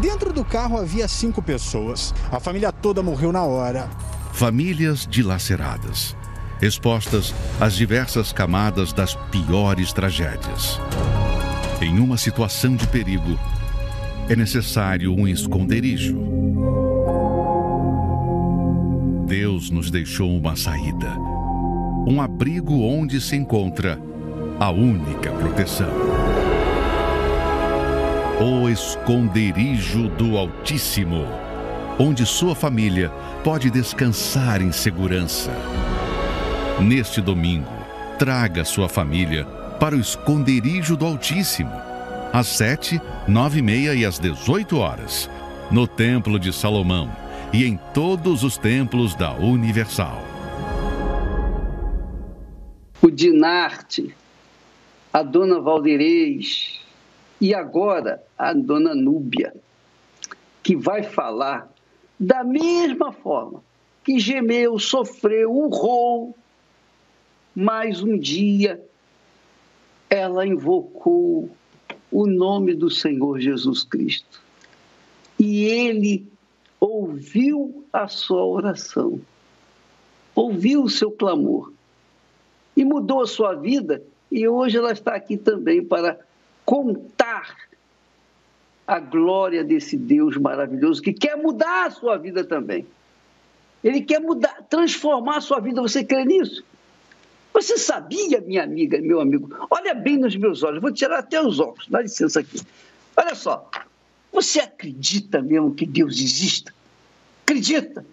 [0.00, 2.12] Dentro do carro havia cinco pessoas.
[2.32, 3.88] A família toda morreu na hora.
[4.32, 6.16] Famílias dilaceradas
[6.62, 10.80] expostas às diversas camadas das piores tragédias.
[11.80, 13.36] Em uma situação de perigo,
[14.28, 16.16] é necessário um esconderijo.
[19.26, 21.10] Deus nos deixou uma saída,
[22.06, 23.98] um abrigo onde se encontra
[24.60, 25.90] a única proteção.
[28.40, 31.26] O esconderijo do Altíssimo,
[31.98, 33.10] onde sua família
[33.42, 35.50] pode descansar em segurança.
[36.80, 37.70] Neste domingo,
[38.18, 39.44] traga sua família
[39.78, 41.70] para o esconderijo do Altíssimo,
[42.32, 45.30] às sete, nove e meia e às dezoito horas,
[45.70, 47.10] no Templo de Salomão
[47.52, 50.22] e em todos os templos da Universal.
[53.00, 54.14] O Dinarte,
[55.12, 56.80] a Dona Valderez
[57.40, 59.54] e agora a Dona Núbia,
[60.62, 61.68] que vai falar
[62.18, 63.62] da mesma forma
[64.02, 66.36] que gemeu, sofreu, urrou,
[67.54, 68.82] mais um dia
[70.08, 71.50] ela invocou
[72.10, 74.42] o nome do Senhor Jesus Cristo.
[75.38, 76.26] E ele
[76.78, 79.20] ouviu a sua oração,
[80.34, 81.72] ouviu o seu clamor
[82.76, 84.02] e mudou a sua vida.
[84.30, 86.18] E hoje ela está aqui também para
[86.64, 87.56] contar
[88.86, 92.86] a glória desse Deus maravilhoso que quer mudar a sua vida também.
[93.82, 95.80] Ele quer mudar, transformar a sua vida.
[95.80, 96.62] Você crê nisso?
[97.52, 99.54] Você sabia, minha amiga, meu amigo?
[99.70, 102.60] Olha bem nos meus olhos, vou tirar até os óculos, dá licença aqui.
[103.16, 103.70] Olha só,
[104.32, 106.72] você acredita mesmo que Deus exista?
[107.42, 108.04] Acredita?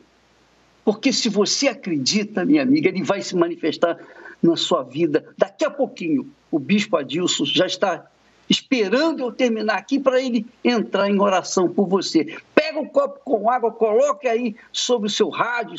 [0.84, 3.98] Porque se você acredita, minha amiga, ele vai se manifestar
[4.42, 5.26] na sua vida.
[5.38, 8.10] Daqui a pouquinho, o bispo Adilson já está
[8.50, 12.38] esperando eu terminar aqui para ele entrar em oração por você.
[12.56, 15.76] Pega um copo com água, coloque aí sobre o seu rádio,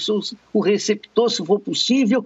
[0.53, 2.25] o receptor, se for possível,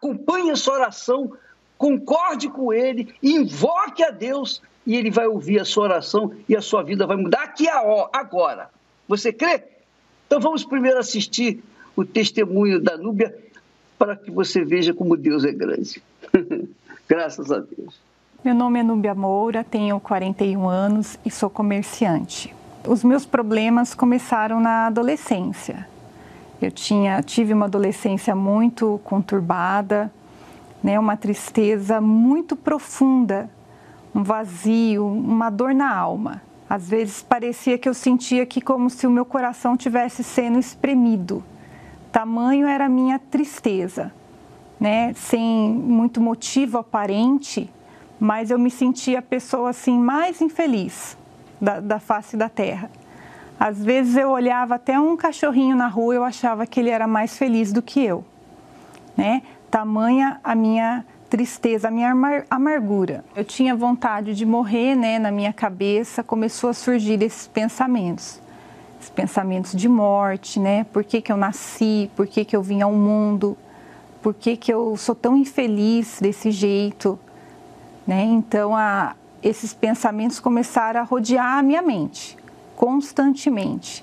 [0.00, 1.32] acompanhe a sua oração,
[1.76, 6.62] concorde com ele, invoque a Deus e ele vai ouvir a sua oração e a
[6.62, 8.70] sua vida vai mudar aqui agora.
[9.06, 9.62] Você crê?
[10.26, 11.62] Então vamos primeiro assistir
[11.94, 13.36] o testemunho da Núbia
[13.98, 16.02] para que você veja como Deus é grande.
[17.06, 18.00] Graças a Deus.
[18.42, 22.54] Meu nome é Núbia Moura, tenho 41 anos e sou comerciante.
[22.88, 25.86] Os meus problemas começaram na adolescência.
[26.60, 30.12] Eu tinha, tive uma adolescência muito conturbada,
[30.82, 33.48] né, uma tristeza muito profunda,
[34.14, 36.42] um vazio, uma dor na alma.
[36.68, 41.42] Às vezes parecia que eu sentia que como se o meu coração tivesse sendo espremido.
[42.12, 44.12] Tamanho era a minha tristeza,
[44.78, 45.12] né?
[45.14, 47.70] Sem muito motivo aparente,
[48.18, 51.16] mas eu me sentia a pessoa assim mais infeliz
[51.60, 52.90] da, da face da terra.
[53.60, 57.36] Às vezes eu olhava até um cachorrinho na rua, eu achava que ele era mais
[57.36, 58.24] feliz do que eu,
[59.14, 59.42] né?
[59.70, 62.10] Tamanha a minha tristeza, a minha
[62.48, 63.22] amargura.
[63.36, 65.18] Eu tinha vontade de morrer, né?
[65.18, 68.40] Na minha cabeça começou a surgir esses pensamentos.
[68.98, 70.84] Esses pensamentos de morte, né?
[70.84, 72.10] Por que, que eu nasci?
[72.16, 73.58] Por que, que eu vim ao mundo?
[74.22, 77.18] Por que, que eu sou tão infeliz desse jeito?
[78.06, 78.24] Né?
[78.24, 82.39] Então, a, esses pensamentos começaram a rodear a minha mente
[82.80, 84.02] constantemente.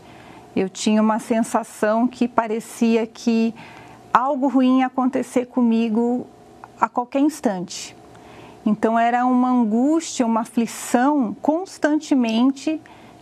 [0.55, 3.51] Eu tinha uma sensação que parecia que
[4.13, 6.27] algo ruim ia acontecer comigo
[6.79, 7.97] a qualquer instante.
[8.63, 12.79] Então era uma angústia, uma aflição constantemente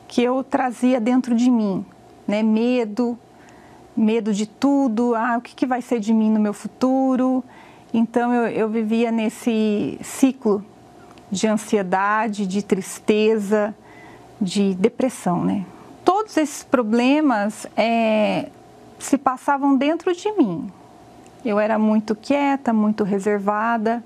[0.09, 1.85] que eu trazia dentro de mim,
[2.27, 2.43] né?
[2.43, 3.17] Medo,
[3.95, 7.41] medo de tudo, ah, o que, que vai ser de mim no meu futuro.
[7.93, 10.65] Então eu, eu vivia nesse ciclo
[11.31, 13.73] de ansiedade, de tristeza,
[14.39, 15.65] de depressão, né?
[16.03, 18.49] Todos esses problemas é,
[18.99, 20.71] se passavam dentro de mim,
[21.43, 24.03] eu era muito quieta, muito reservada,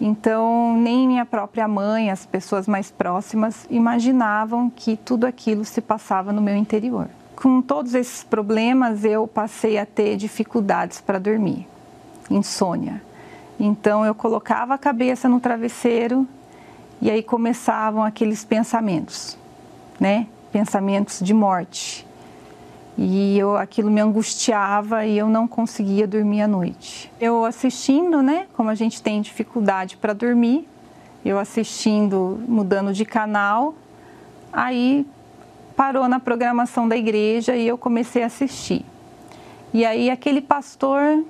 [0.00, 6.32] então nem minha própria mãe, as pessoas mais próximas, imaginavam que tudo aquilo se passava
[6.32, 7.08] no meu interior.
[7.36, 11.66] Com todos esses problemas, eu passei a ter dificuldades para dormir,
[12.30, 13.02] insônia.
[13.58, 16.26] Então eu colocava a cabeça no travesseiro
[17.00, 19.38] e aí começavam aqueles pensamentos,
[20.00, 20.26] né?
[20.50, 22.06] Pensamentos de morte
[23.02, 27.10] e eu aquilo me angustiava e eu não conseguia dormir à noite.
[27.18, 30.68] Eu assistindo, né, como a gente tem dificuldade para dormir,
[31.24, 33.74] eu assistindo, mudando de canal,
[34.52, 35.06] aí
[35.74, 38.84] parou na programação da igreja e eu comecei a assistir.
[39.72, 41.24] E aí aquele pastor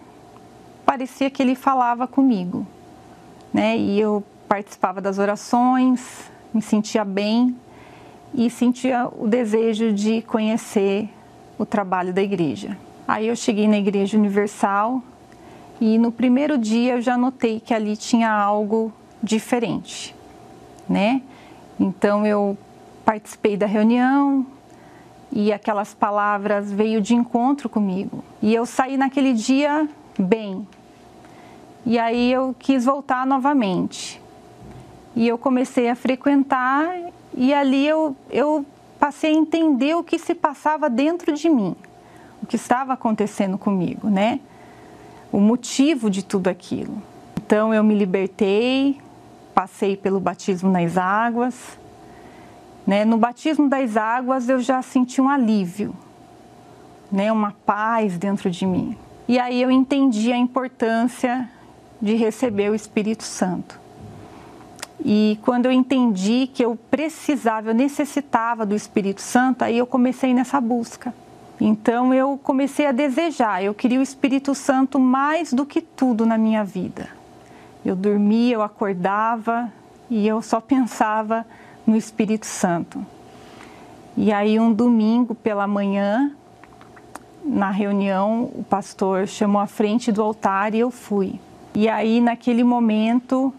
[0.85, 2.67] parecia que ele falava comigo,
[3.53, 3.77] né?
[3.79, 7.55] E eu participava das orações, me sentia bem
[8.35, 11.09] e sentia o desejo de conhecer
[11.59, 12.77] o trabalho da igreja.
[13.07, 15.03] Aí eu cheguei na Igreja Universal
[15.81, 20.15] e no primeiro dia eu já notei que ali tinha algo diferente,
[20.89, 21.23] né?
[21.79, 22.57] Então eu
[23.05, 24.47] participei da reunião
[25.33, 28.25] e aquelas palavras veio de encontro comigo.
[28.41, 30.67] E eu saí naquele dia bem.
[31.85, 34.21] E aí eu quis voltar novamente.
[35.17, 36.87] E eu comecei a frequentar
[37.35, 38.65] e ali eu, eu
[38.99, 41.75] passei a entender o que se passava dentro de mim,
[42.43, 44.41] o que estava acontecendo comigo, né?
[45.33, 47.01] O motivo de tudo aquilo.
[47.37, 49.01] Então eu me libertei,
[49.55, 51.79] passei pelo batismo nas águas.
[52.87, 53.05] Né?
[53.05, 55.95] No batismo das águas eu já senti um alívio,
[57.11, 57.33] né?
[57.33, 58.97] uma paz dentro de mim.
[59.27, 61.49] E aí eu entendi a importância
[62.03, 63.80] de receber o Espírito Santo.
[65.05, 70.35] E quando eu entendi que eu precisava, eu necessitava do Espírito Santo, aí eu comecei
[70.35, 71.15] nessa busca.
[71.61, 76.39] Então eu comecei a desejar, eu queria o Espírito Santo mais do que tudo na
[76.39, 77.09] minha vida.
[77.85, 79.71] Eu dormia, eu acordava
[80.09, 81.47] e eu só pensava
[81.87, 83.05] no Espírito Santo.
[84.17, 86.33] E aí um domingo pela manhã,
[87.45, 91.41] na reunião, o pastor chamou à frente do altar e eu fui.
[91.75, 93.53] E aí naquele momento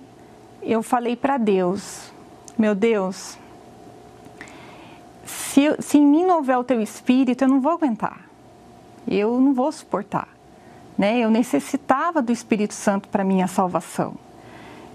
[0.62, 2.12] eu falei para Deus:
[2.57, 3.38] Meu Deus,
[5.26, 8.22] se, se em mim não houver o teu espírito, eu não vou aguentar,
[9.07, 10.28] eu não vou suportar.
[10.97, 11.20] Né?
[11.20, 14.14] Eu necessitava do Espírito Santo para minha salvação.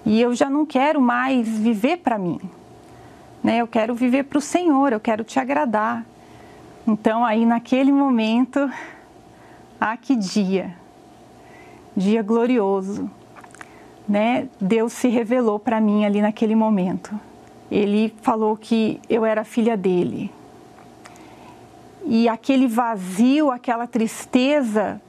[0.04, 2.38] E eu já não quero mais viver para mim.
[3.42, 3.58] Né?
[3.58, 6.04] Eu quero viver para o Senhor, eu quero te agradar.
[6.86, 8.70] Então, aí naquele momento,
[9.80, 10.76] ah, que dia!
[11.96, 13.10] Dia glorioso
[14.08, 17.18] né, Deus se revelou para mim ali naquele momento.
[17.70, 20.30] Ele falou que eu era filha dele.
[22.04, 25.00] E aquele vazio, aquela tristeza,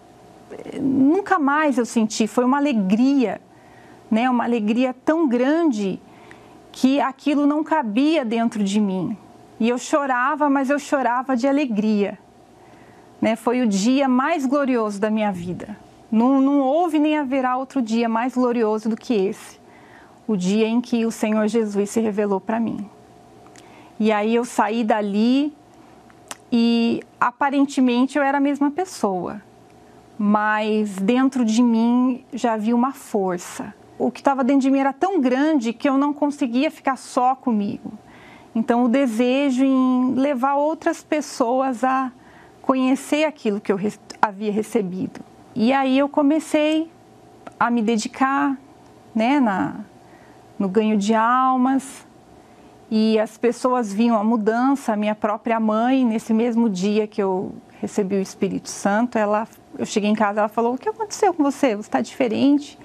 [0.81, 2.25] nunca mais eu senti.
[2.25, 3.39] Foi uma alegria,
[4.09, 5.99] né, uma alegria tão grande
[6.71, 9.15] que aquilo não cabia dentro de mim.
[9.59, 12.17] E eu chorava, mas eu chorava de alegria.
[13.21, 13.35] Né?
[13.35, 15.75] Foi o dia mais glorioso da minha vida.
[16.11, 19.59] Não, não houve nem haverá outro dia mais glorioso do que esse,
[20.27, 22.89] o dia em que o Senhor Jesus se revelou para mim.
[23.99, 25.53] E aí eu saí dali
[26.51, 29.41] e aparentemente eu era a mesma pessoa,
[30.17, 33.73] mas dentro de mim já havia uma força.
[33.99, 37.35] O que estava dentro de mim era tão grande que eu não conseguia ficar só
[37.35, 37.91] comigo.
[38.53, 42.11] Então, o desejo em levar outras pessoas a
[42.61, 43.79] conhecer aquilo que eu
[44.21, 45.19] havia recebido.
[45.59, 46.87] E aí eu comecei
[47.59, 48.55] a me dedicar
[49.15, 49.77] né, na,
[50.59, 52.05] no ganho de almas,
[52.91, 54.93] e as pessoas viam a mudança.
[54.93, 59.47] A minha própria mãe, nesse mesmo dia que eu recebi o Espírito Santo, ela,
[59.79, 61.75] eu cheguei em casa, ela falou: "O que aconteceu com você?
[61.75, 62.77] Você está diferente?"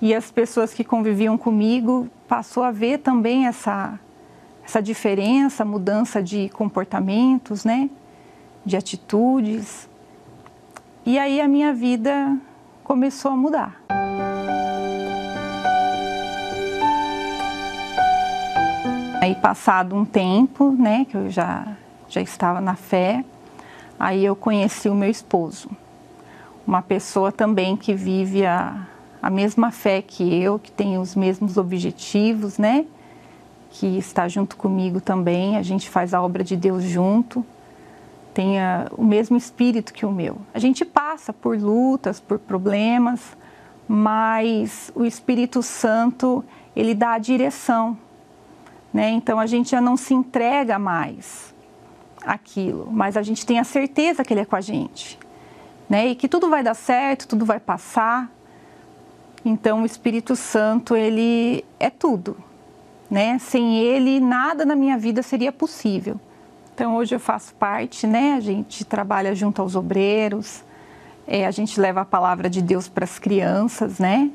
[0.00, 4.00] E as pessoas que conviviam comigo passou a ver também essa
[4.64, 7.90] essa diferença, mudança de comportamentos, né?
[8.64, 9.87] De atitudes.
[11.08, 12.36] E aí a minha vida
[12.84, 13.80] começou a mudar.
[19.18, 21.66] Aí passado um tempo, né, que eu já
[22.10, 23.24] já estava na fé,
[23.98, 25.70] aí eu conheci o meu esposo.
[26.66, 28.86] Uma pessoa também que vive a,
[29.22, 32.84] a mesma fé que eu, que tem os mesmos objetivos, né?
[33.70, 37.46] Que está junto comigo também, a gente faz a obra de Deus junto,
[38.34, 40.38] tem a, o mesmo espírito que o meu.
[40.54, 43.36] A gente passa por lutas, por problemas,
[43.86, 46.44] mas o Espírito Santo,
[46.76, 47.96] ele dá a direção
[48.92, 49.10] né?
[49.10, 51.54] Então a gente já não se entrega mais
[52.24, 55.18] aquilo, mas a gente tem a certeza que ele é com a gente,
[55.88, 56.08] né?
[56.08, 58.30] E que tudo vai dar certo, tudo vai passar.
[59.44, 62.36] Então o Espírito Santo ele é tudo,
[63.10, 63.38] né?
[63.38, 66.20] Sem ele nada na minha vida seria possível.
[66.78, 68.34] Então hoje eu faço parte, né?
[68.34, 70.62] A gente trabalha junto aos obreiros,
[71.26, 74.30] é, a gente leva a palavra de Deus para as crianças, né?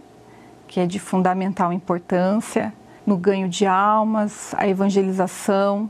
[0.68, 2.74] Que é de fundamental importância
[3.06, 5.90] no ganho de almas, a evangelização.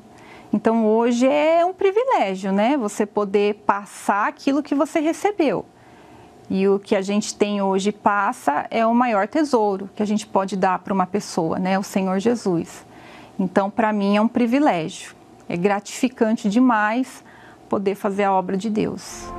[0.53, 2.77] Então hoje é um privilégio, né?
[2.77, 5.65] Você poder passar aquilo que você recebeu.
[6.51, 10.27] E o que a gente tem hoje passa é o maior tesouro que a gente
[10.27, 11.79] pode dar para uma pessoa, né?
[11.79, 12.85] O Senhor Jesus.
[13.39, 15.22] Então, para mim é um privilégio.
[15.47, 17.23] É gratificante demais
[17.69, 19.31] poder fazer a obra de Deus.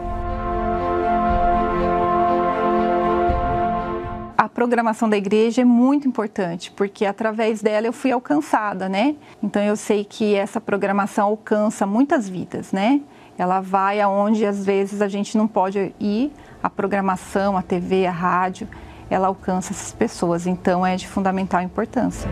[4.44, 9.16] a programação da igreja é muito importante, porque através dela eu fui alcançada, né?
[9.42, 13.00] Então eu sei que essa programação alcança muitas vidas, né?
[13.38, 16.30] Ela vai aonde às vezes a gente não pode ir,
[16.62, 18.68] a programação, a TV, a rádio,
[19.08, 22.28] ela alcança essas pessoas, então é de fundamental importância.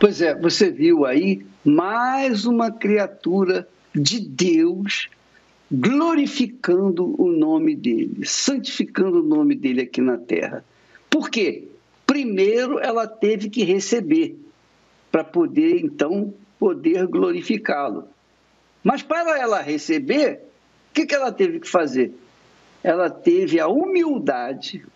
[0.00, 5.10] Pois é, você viu aí mais uma criatura de Deus
[5.70, 10.64] glorificando o nome dele, santificando o nome dele aqui na terra.
[11.10, 11.66] Por quê?
[12.06, 14.38] Primeiro ela teve que receber
[15.10, 18.08] para poder então poder glorificá-lo.
[18.84, 20.40] Mas para ela receber,
[20.90, 22.12] o que, que ela teve que fazer?
[22.84, 24.86] Ela teve a humildade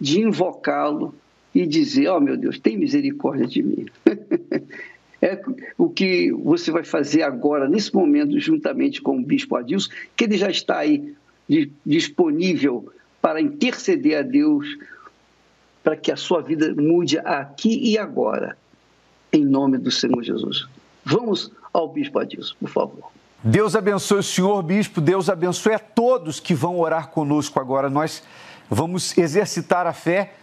[0.00, 1.14] de invocá-lo
[1.54, 3.86] e dizer: Oh meu Deus, tem misericórdia de mim.
[5.20, 5.40] é
[5.76, 10.36] o que você vai fazer agora, nesse momento, juntamente com o Bispo Adilson, que ele
[10.36, 11.14] já está aí
[11.84, 14.66] disponível para interceder a Deus
[15.82, 18.56] para que a sua vida mude aqui e agora,
[19.32, 20.68] em nome do Senhor Jesus.
[21.04, 23.10] Vamos ao Bispo Adilson, por favor.
[23.42, 25.00] Deus abençoe o senhor, bispo.
[25.00, 27.88] Deus abençoe a todos que vão orar conosco agora.
[27.88, 28.22] Nós
[28.68, 30.34] vamos exercitar a fé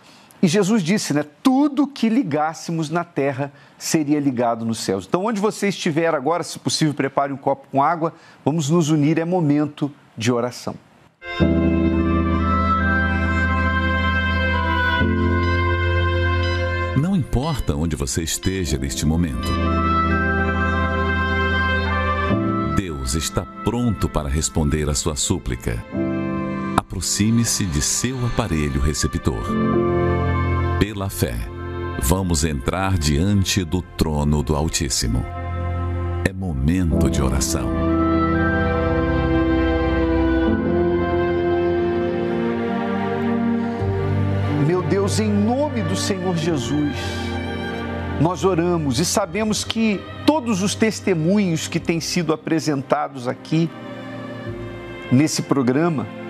[0.46, 1.26] e Jesus disse, né?
[1.42, 5.04] Tudo que ligássemos na terra seria ligado nos céus.
[5.08, 8.14] Então, onde você estiver agora, se possível, prepare um copo com água.
[8.46, 10.76] Vamos nos unir, é momento de oração.
[16.96, 19.48] Não importa onde você esteja neste momento.
[22.78, 25.84] Deus está pronto para responder a sua súplica.
[26.96, 29.44] Aproxime-se de seu aparelho receptor
[30.80, 31.36] pela fé,
[32.02, 35.22] vamos entrar diante do trono do Altíssimo.
[36.26, 37.70] É momento de oração.
[44.66, 46.96] Meu Deus, em nome do Senhor Jesus,
[48.22, 53.70] nós oramos e sabemos que todos os testemunhos que têm sido apresentados aqui
[55.12, 56.24] nesse programa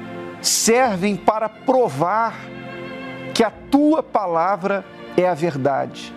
[0.47, 2.35] servem para provar
[3.33, 4.85] que a tua palavra
[5.17, 6.13] é a verdade,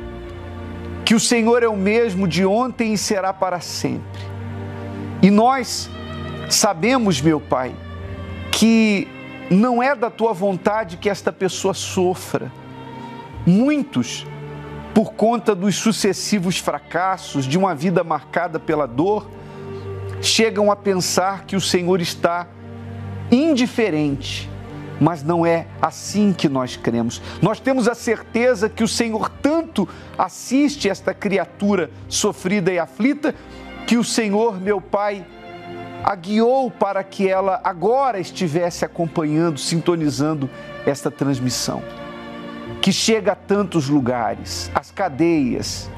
[1.04, 4.20] que o Senhor é o mesmo de ontem e será para sempre.
[5.22, 5.90] E nós
[6.48, 7.74] sabemos, meu Pai,
[8.52, 9.08] que
[9.50, 12.52] não é da tua vontade que esta pessoa sofra.
[13.46, 14.26] Muitos,
[14.94, 19.26] por conta dos sucessivos fracassos de uma vida marcada pela dor,
[20.20, 22.46] chegam a pensar que o Senhor está
[23.30, 24.48] indiferente
[25.00, 27.22] mas não é assim que nós cremos.
[27.40, 33.34] Nós temos a certeza que o Senhor tanto assiste esta criatura sofrida e aflita,
[33.86, 35.24] que o Senhor, meu Pai,
[36.04, 40.48] a guiou para que ela agora estivesse acompanhando, sintonizando
[40.86, 41.82] esta transmissão,
[42.80, 45.90] que chega a tantos lugares, as cadeias,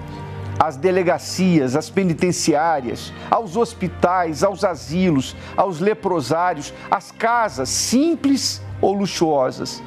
[0.61, 9.83] às delegacias, às penitenciárias, aos hospitais, aos asilos, aos leprosários, às casas simples ou luxuosas.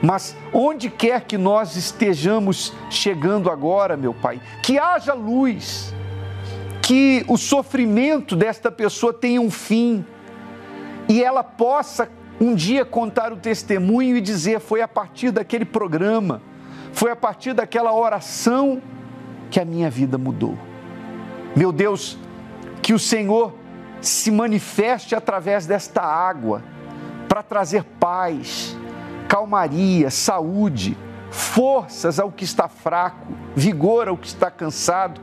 [0.00, 5.92] Mas onde quer que nós estejamos chegando agora, meu Pai, que haja luz,
[6.80, 10.06] que o sofrimento desta pessoa tenha um fim
[11.08, 12.08] e ela possa
[12.40, 16.40] um dia contar o testemunho e dizer: foi a partir daquele programa,
[16.92, 18.80] foi a partir daquela oração
[19.50, 20.56] que a minha vida mudou.
[21.54, 22.16] Meu Deus,
[22.80, 23.54] que o Senhor
[24.00, 26.62] se manifeste através desta água
[27.28, 28.76] para trazer paz,
[29.28, 30.96] calmaria, saúde,
[31.30, 35.20] forças ao que está fraco, vigor ao que está cansado,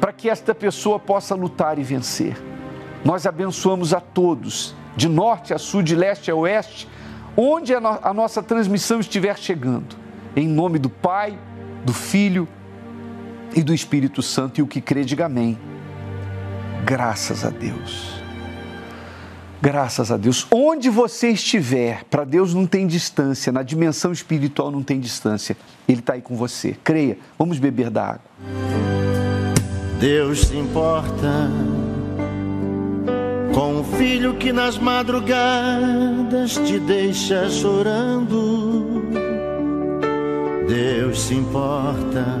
[0.00, 2.40] para que esta pessoa possa lutar e vencer.
[3.04, 6.88] Nós abençoamos a todos, de norte a sul, de leste a oeste,
[7.36, 9.96] onde a, no a nossa transmissão estiver chegando.
[10.34, 11.38] Em nome do Pai,
[11.84, 12.48] do Filho
[13.54, 14.58] e do Espírito Santo.
[14.58, 15.58] E o que crê, diga amém.
[16.84, 18.20] Graças a Deus.
[19.62, 20.46] Graças a Deus.
[20.50, 25.56] Onde você estiver, para Deus não tem distância, na dimensão espiritual não tem distância.
[25.86, 26.76] Ele está aí com você.
[26.82, 27.18] Creia.
[27.38, 28.22] Vamos beber da água.
[30.00, 31.50] Deus se importa
[33.52, 39.02] com o filho que nas madrugadas te deixa chorando.
[40.66, 42.40] Deus se importa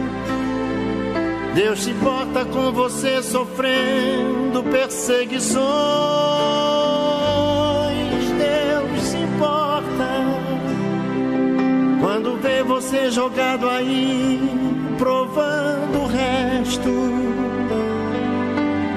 [1.53, 5.61] Deus se importa com você sofrendo perseguições.
[8.37, 10.07] Deus se importa
[11.99, 14.39] quando vê você jogado aí,
[14.97, 16.89] provando o resto.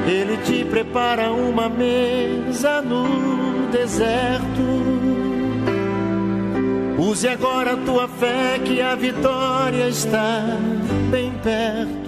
[0.07, 4.45] Ele te prepara uma mesa no deserto.
[6.99, 10.41] Use agora a tua fé que a vitória está
[11.11, 12.04] bem perto.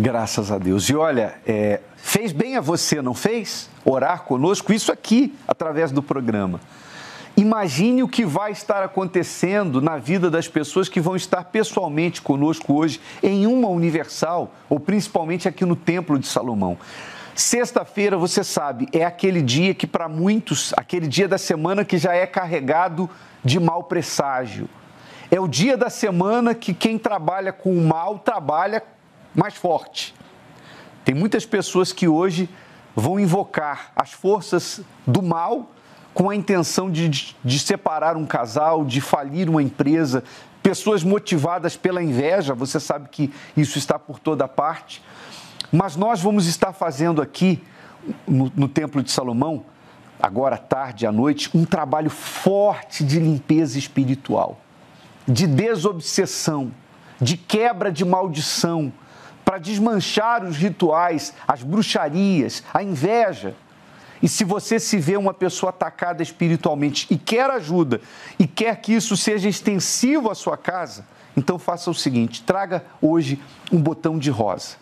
[0.00, 0.88] Graças a Deus.
[0.88, 3.68] E olha, é, fez bem a você, não fez?
[3.84, 6.60] Orar conosco, isso aqui, através do programa.
[7.36, 12.74] Imagine o que vai estar acontecendo na vida das pessoas que vão estar pessoalmente conosco
[12.74, 16.78] hoje em uma universal, ou principalmente aqui no Templo de Salomão.
[17.34, 22.14] Sexta-feira, você sabe, é aquele dia que para muitos, aquele dia da semana que já
[22.14, 23.10] é carregado
[23.44, 24.68] de mau presságio.
[25.28, 28.80] É o dia da semana que quem trabalha com o mal trabalha
[29.38, 30.12] mais forte.
[31.04, 32.50] Tem muitas pessoas que hoje
[32.94, 35.70] vão invocar as forças do mal
[36.12, 40.24] com a intenção de, de separar um casal, de falir uma empresa,
[40.60, 45.00] pessoas motivadas pela inveja, você sabe que isso está por toda parte.
[45.70, 47.62] Mas nós vamos estar fazendo aqui,
[48.26, 49.64] no, no Templo de Salomão,
[50.20, 54.58] agora à tarde, à noite, um trabalho forte de limpeza espiritual,
[55.28, 56.72] de desobsessão,
[57.20, 58.92] de quebra de maldição,
[59.48, 63.54] para desmanchar os rituais, as bruxarias, a inveja.
[64.22, 67.98] E se você se vê uma pessoa atacada espiritualmente e quer ajuda
[68.38, 73.40] e quer que isso seja extensivo à sua casa, então faça o seguinte: traga hoje
[73.72, 74.76] um botão de rosa.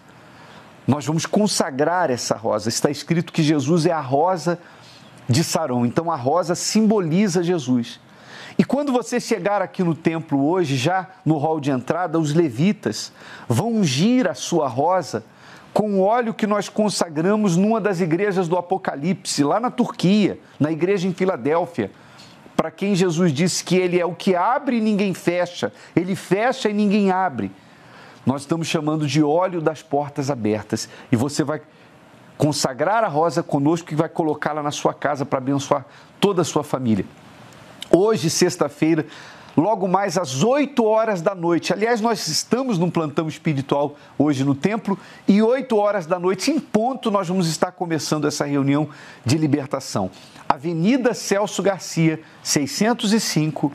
[0.84, 2.68] Nós vamos consagrar essa rosa.
[2.68, 4.58] Está escrito que Jesus é a rosa
[5.28, 5.86] de Saron.
[5.86, 8.00] Então a rosa simboliza Jesus.
[8.58, 13.12] E quando você chegar aqui no templo hoje, já no hall de entrada, os levitas
[13.46, 15.24] vão ungir a sua rosa
[15.74, 20.72] com o óleo que nós consagramos numa das igrejas do Apocalipse, lá na Turquia, na
[20.72, 21.90] igreja em Filadélfia.
[22.56, 26.70] Para quem Jesus disse que ele é o que abre e ninguém fecha, ele fecha
[26.70, 27.52] e ninguém abre.
[28.24, 30.88] Nós estamos chamando de óleo das portas abertas.
[31.12, 31.60] E você vai
[32.38, 35.84] consagrar a rosa conosco e vai colocá-la na sua casa para abençoar
[36.18, 37.04] toda a sua família
[37.90, 39.06] hoje, sexta-feira,
[39.56, 41.72] logo mais às 8 horas da noite.
[41.72, 46.60] Aliás, nós estamos num plantão espiritual hoje no templo e 8 horas da noite, em
[46.60, 48.88] ponto, nós vamos estar começando essa reunião
[49.24, 50.10] de libertação.
[50.48, 53.72] Avenida Celso Garcia, 605,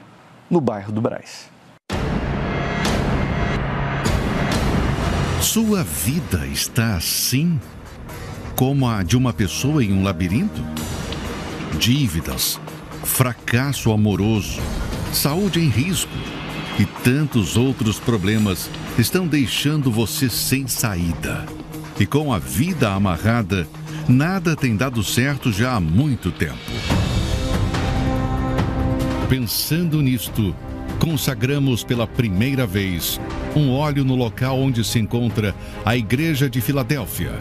[0.49, 1.49] no bairro do Braz.
[5.41, 7.59] Sua vida está assim
[8.55, 10.61] como a de uma pessoa em um labirinto?
[11.79, 12.59] Dívidas,
[13.03, 14.61] fracasso amoroso,
[15.13, 16.11] saúde em risco
[16.79, 21.45] e tantos outros problemas estão deixando você sem saída.
[21.99, 23.67] E com a vida amarrada,
[24.07, 26.57] nada tem dado certo já há muito tempo.
[29.29, 30.55] Pensando nisto,
[30.99, 33.19] consagramos pela primeira vez
[33.55, 37.33] um óleo no local onde se encontra a Igreja de Filadélfia,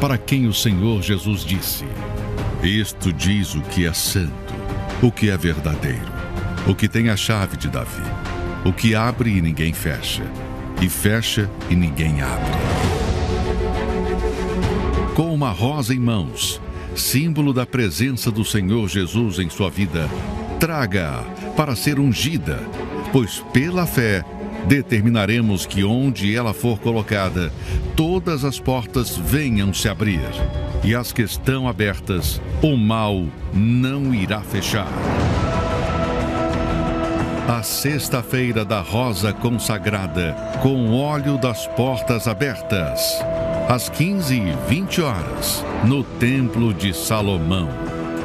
[0.00, 1.84] para quem o Senhor Jesus disse:
[2.62, 4.45] Isto diz o que é santo,
[5.02, 6.10] o que é verdadeiro,
[6.66, 8.02] o que tem a chave de Davi,
[8.64, 10.24] o que abre e ninguém fecha,
[10.80, 12.52] e fecha e ninguém abre.
[15.14, 16.60] Com uma rosa em mãos,
[16.94, 20.08] símbolo da presença do Senhor Jesus em sua vida,
[20.58, 21.22] traga-a
[21.52, 22.58] para ser ungida,
[23.12, 24.24] pois pela fé
[24.66, 27.52] determinaremos que onde ela for colocada,
[27.94, 30.20] todas as portas venham se abrir.
[30.84, 34.88] E as que estão abertas, o mal não irá fechar.
[37.48, 43.00] A sexta-feira da Rosa Consagrada, com óleo das portas abertas,
[43.68, 47.68] às 15 e 20 horas, no Templo de Salomão.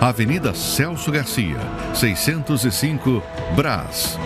[0.01, 1.59] Avenida Celso Garcia,
[1.93, 3.21] 605,
[3.55, 4.17] Brás,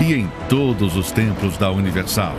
[0.00, 2.34] e em todos os templos da Universal.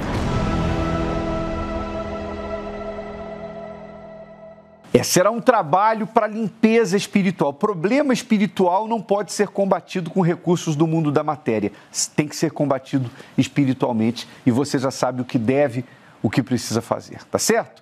[4.93, 7.53] É, será um trabalho para limpeza espiritual.
[7.53, 11.71] Problema espiritual não pode ser combatido com recursos do mundo da matéria.
[12.15, 15.85] Tem que ser combatido espiritualmente e você já sabe o que deve,
[16.21, 17.23] o que precisa fazer.
[17.25, 17.81] Tá certo?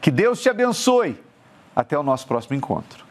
[0.00, 1.16] Que Deus te abençoe.
[1.76, 3.04] Até o nosso próximo encontro.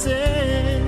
[0.00, 0.80] Você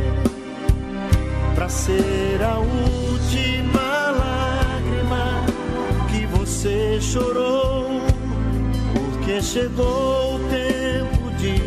[1.54, 5.44] para ser a última lágrima
[6.10, 8.00] que você chorou,
[8.82, 11.60] porque chegou o tempo de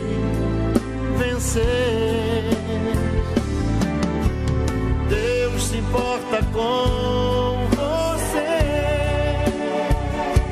[1.19, 2.49] vencer.
[5.07, 7.44] Deus se importa com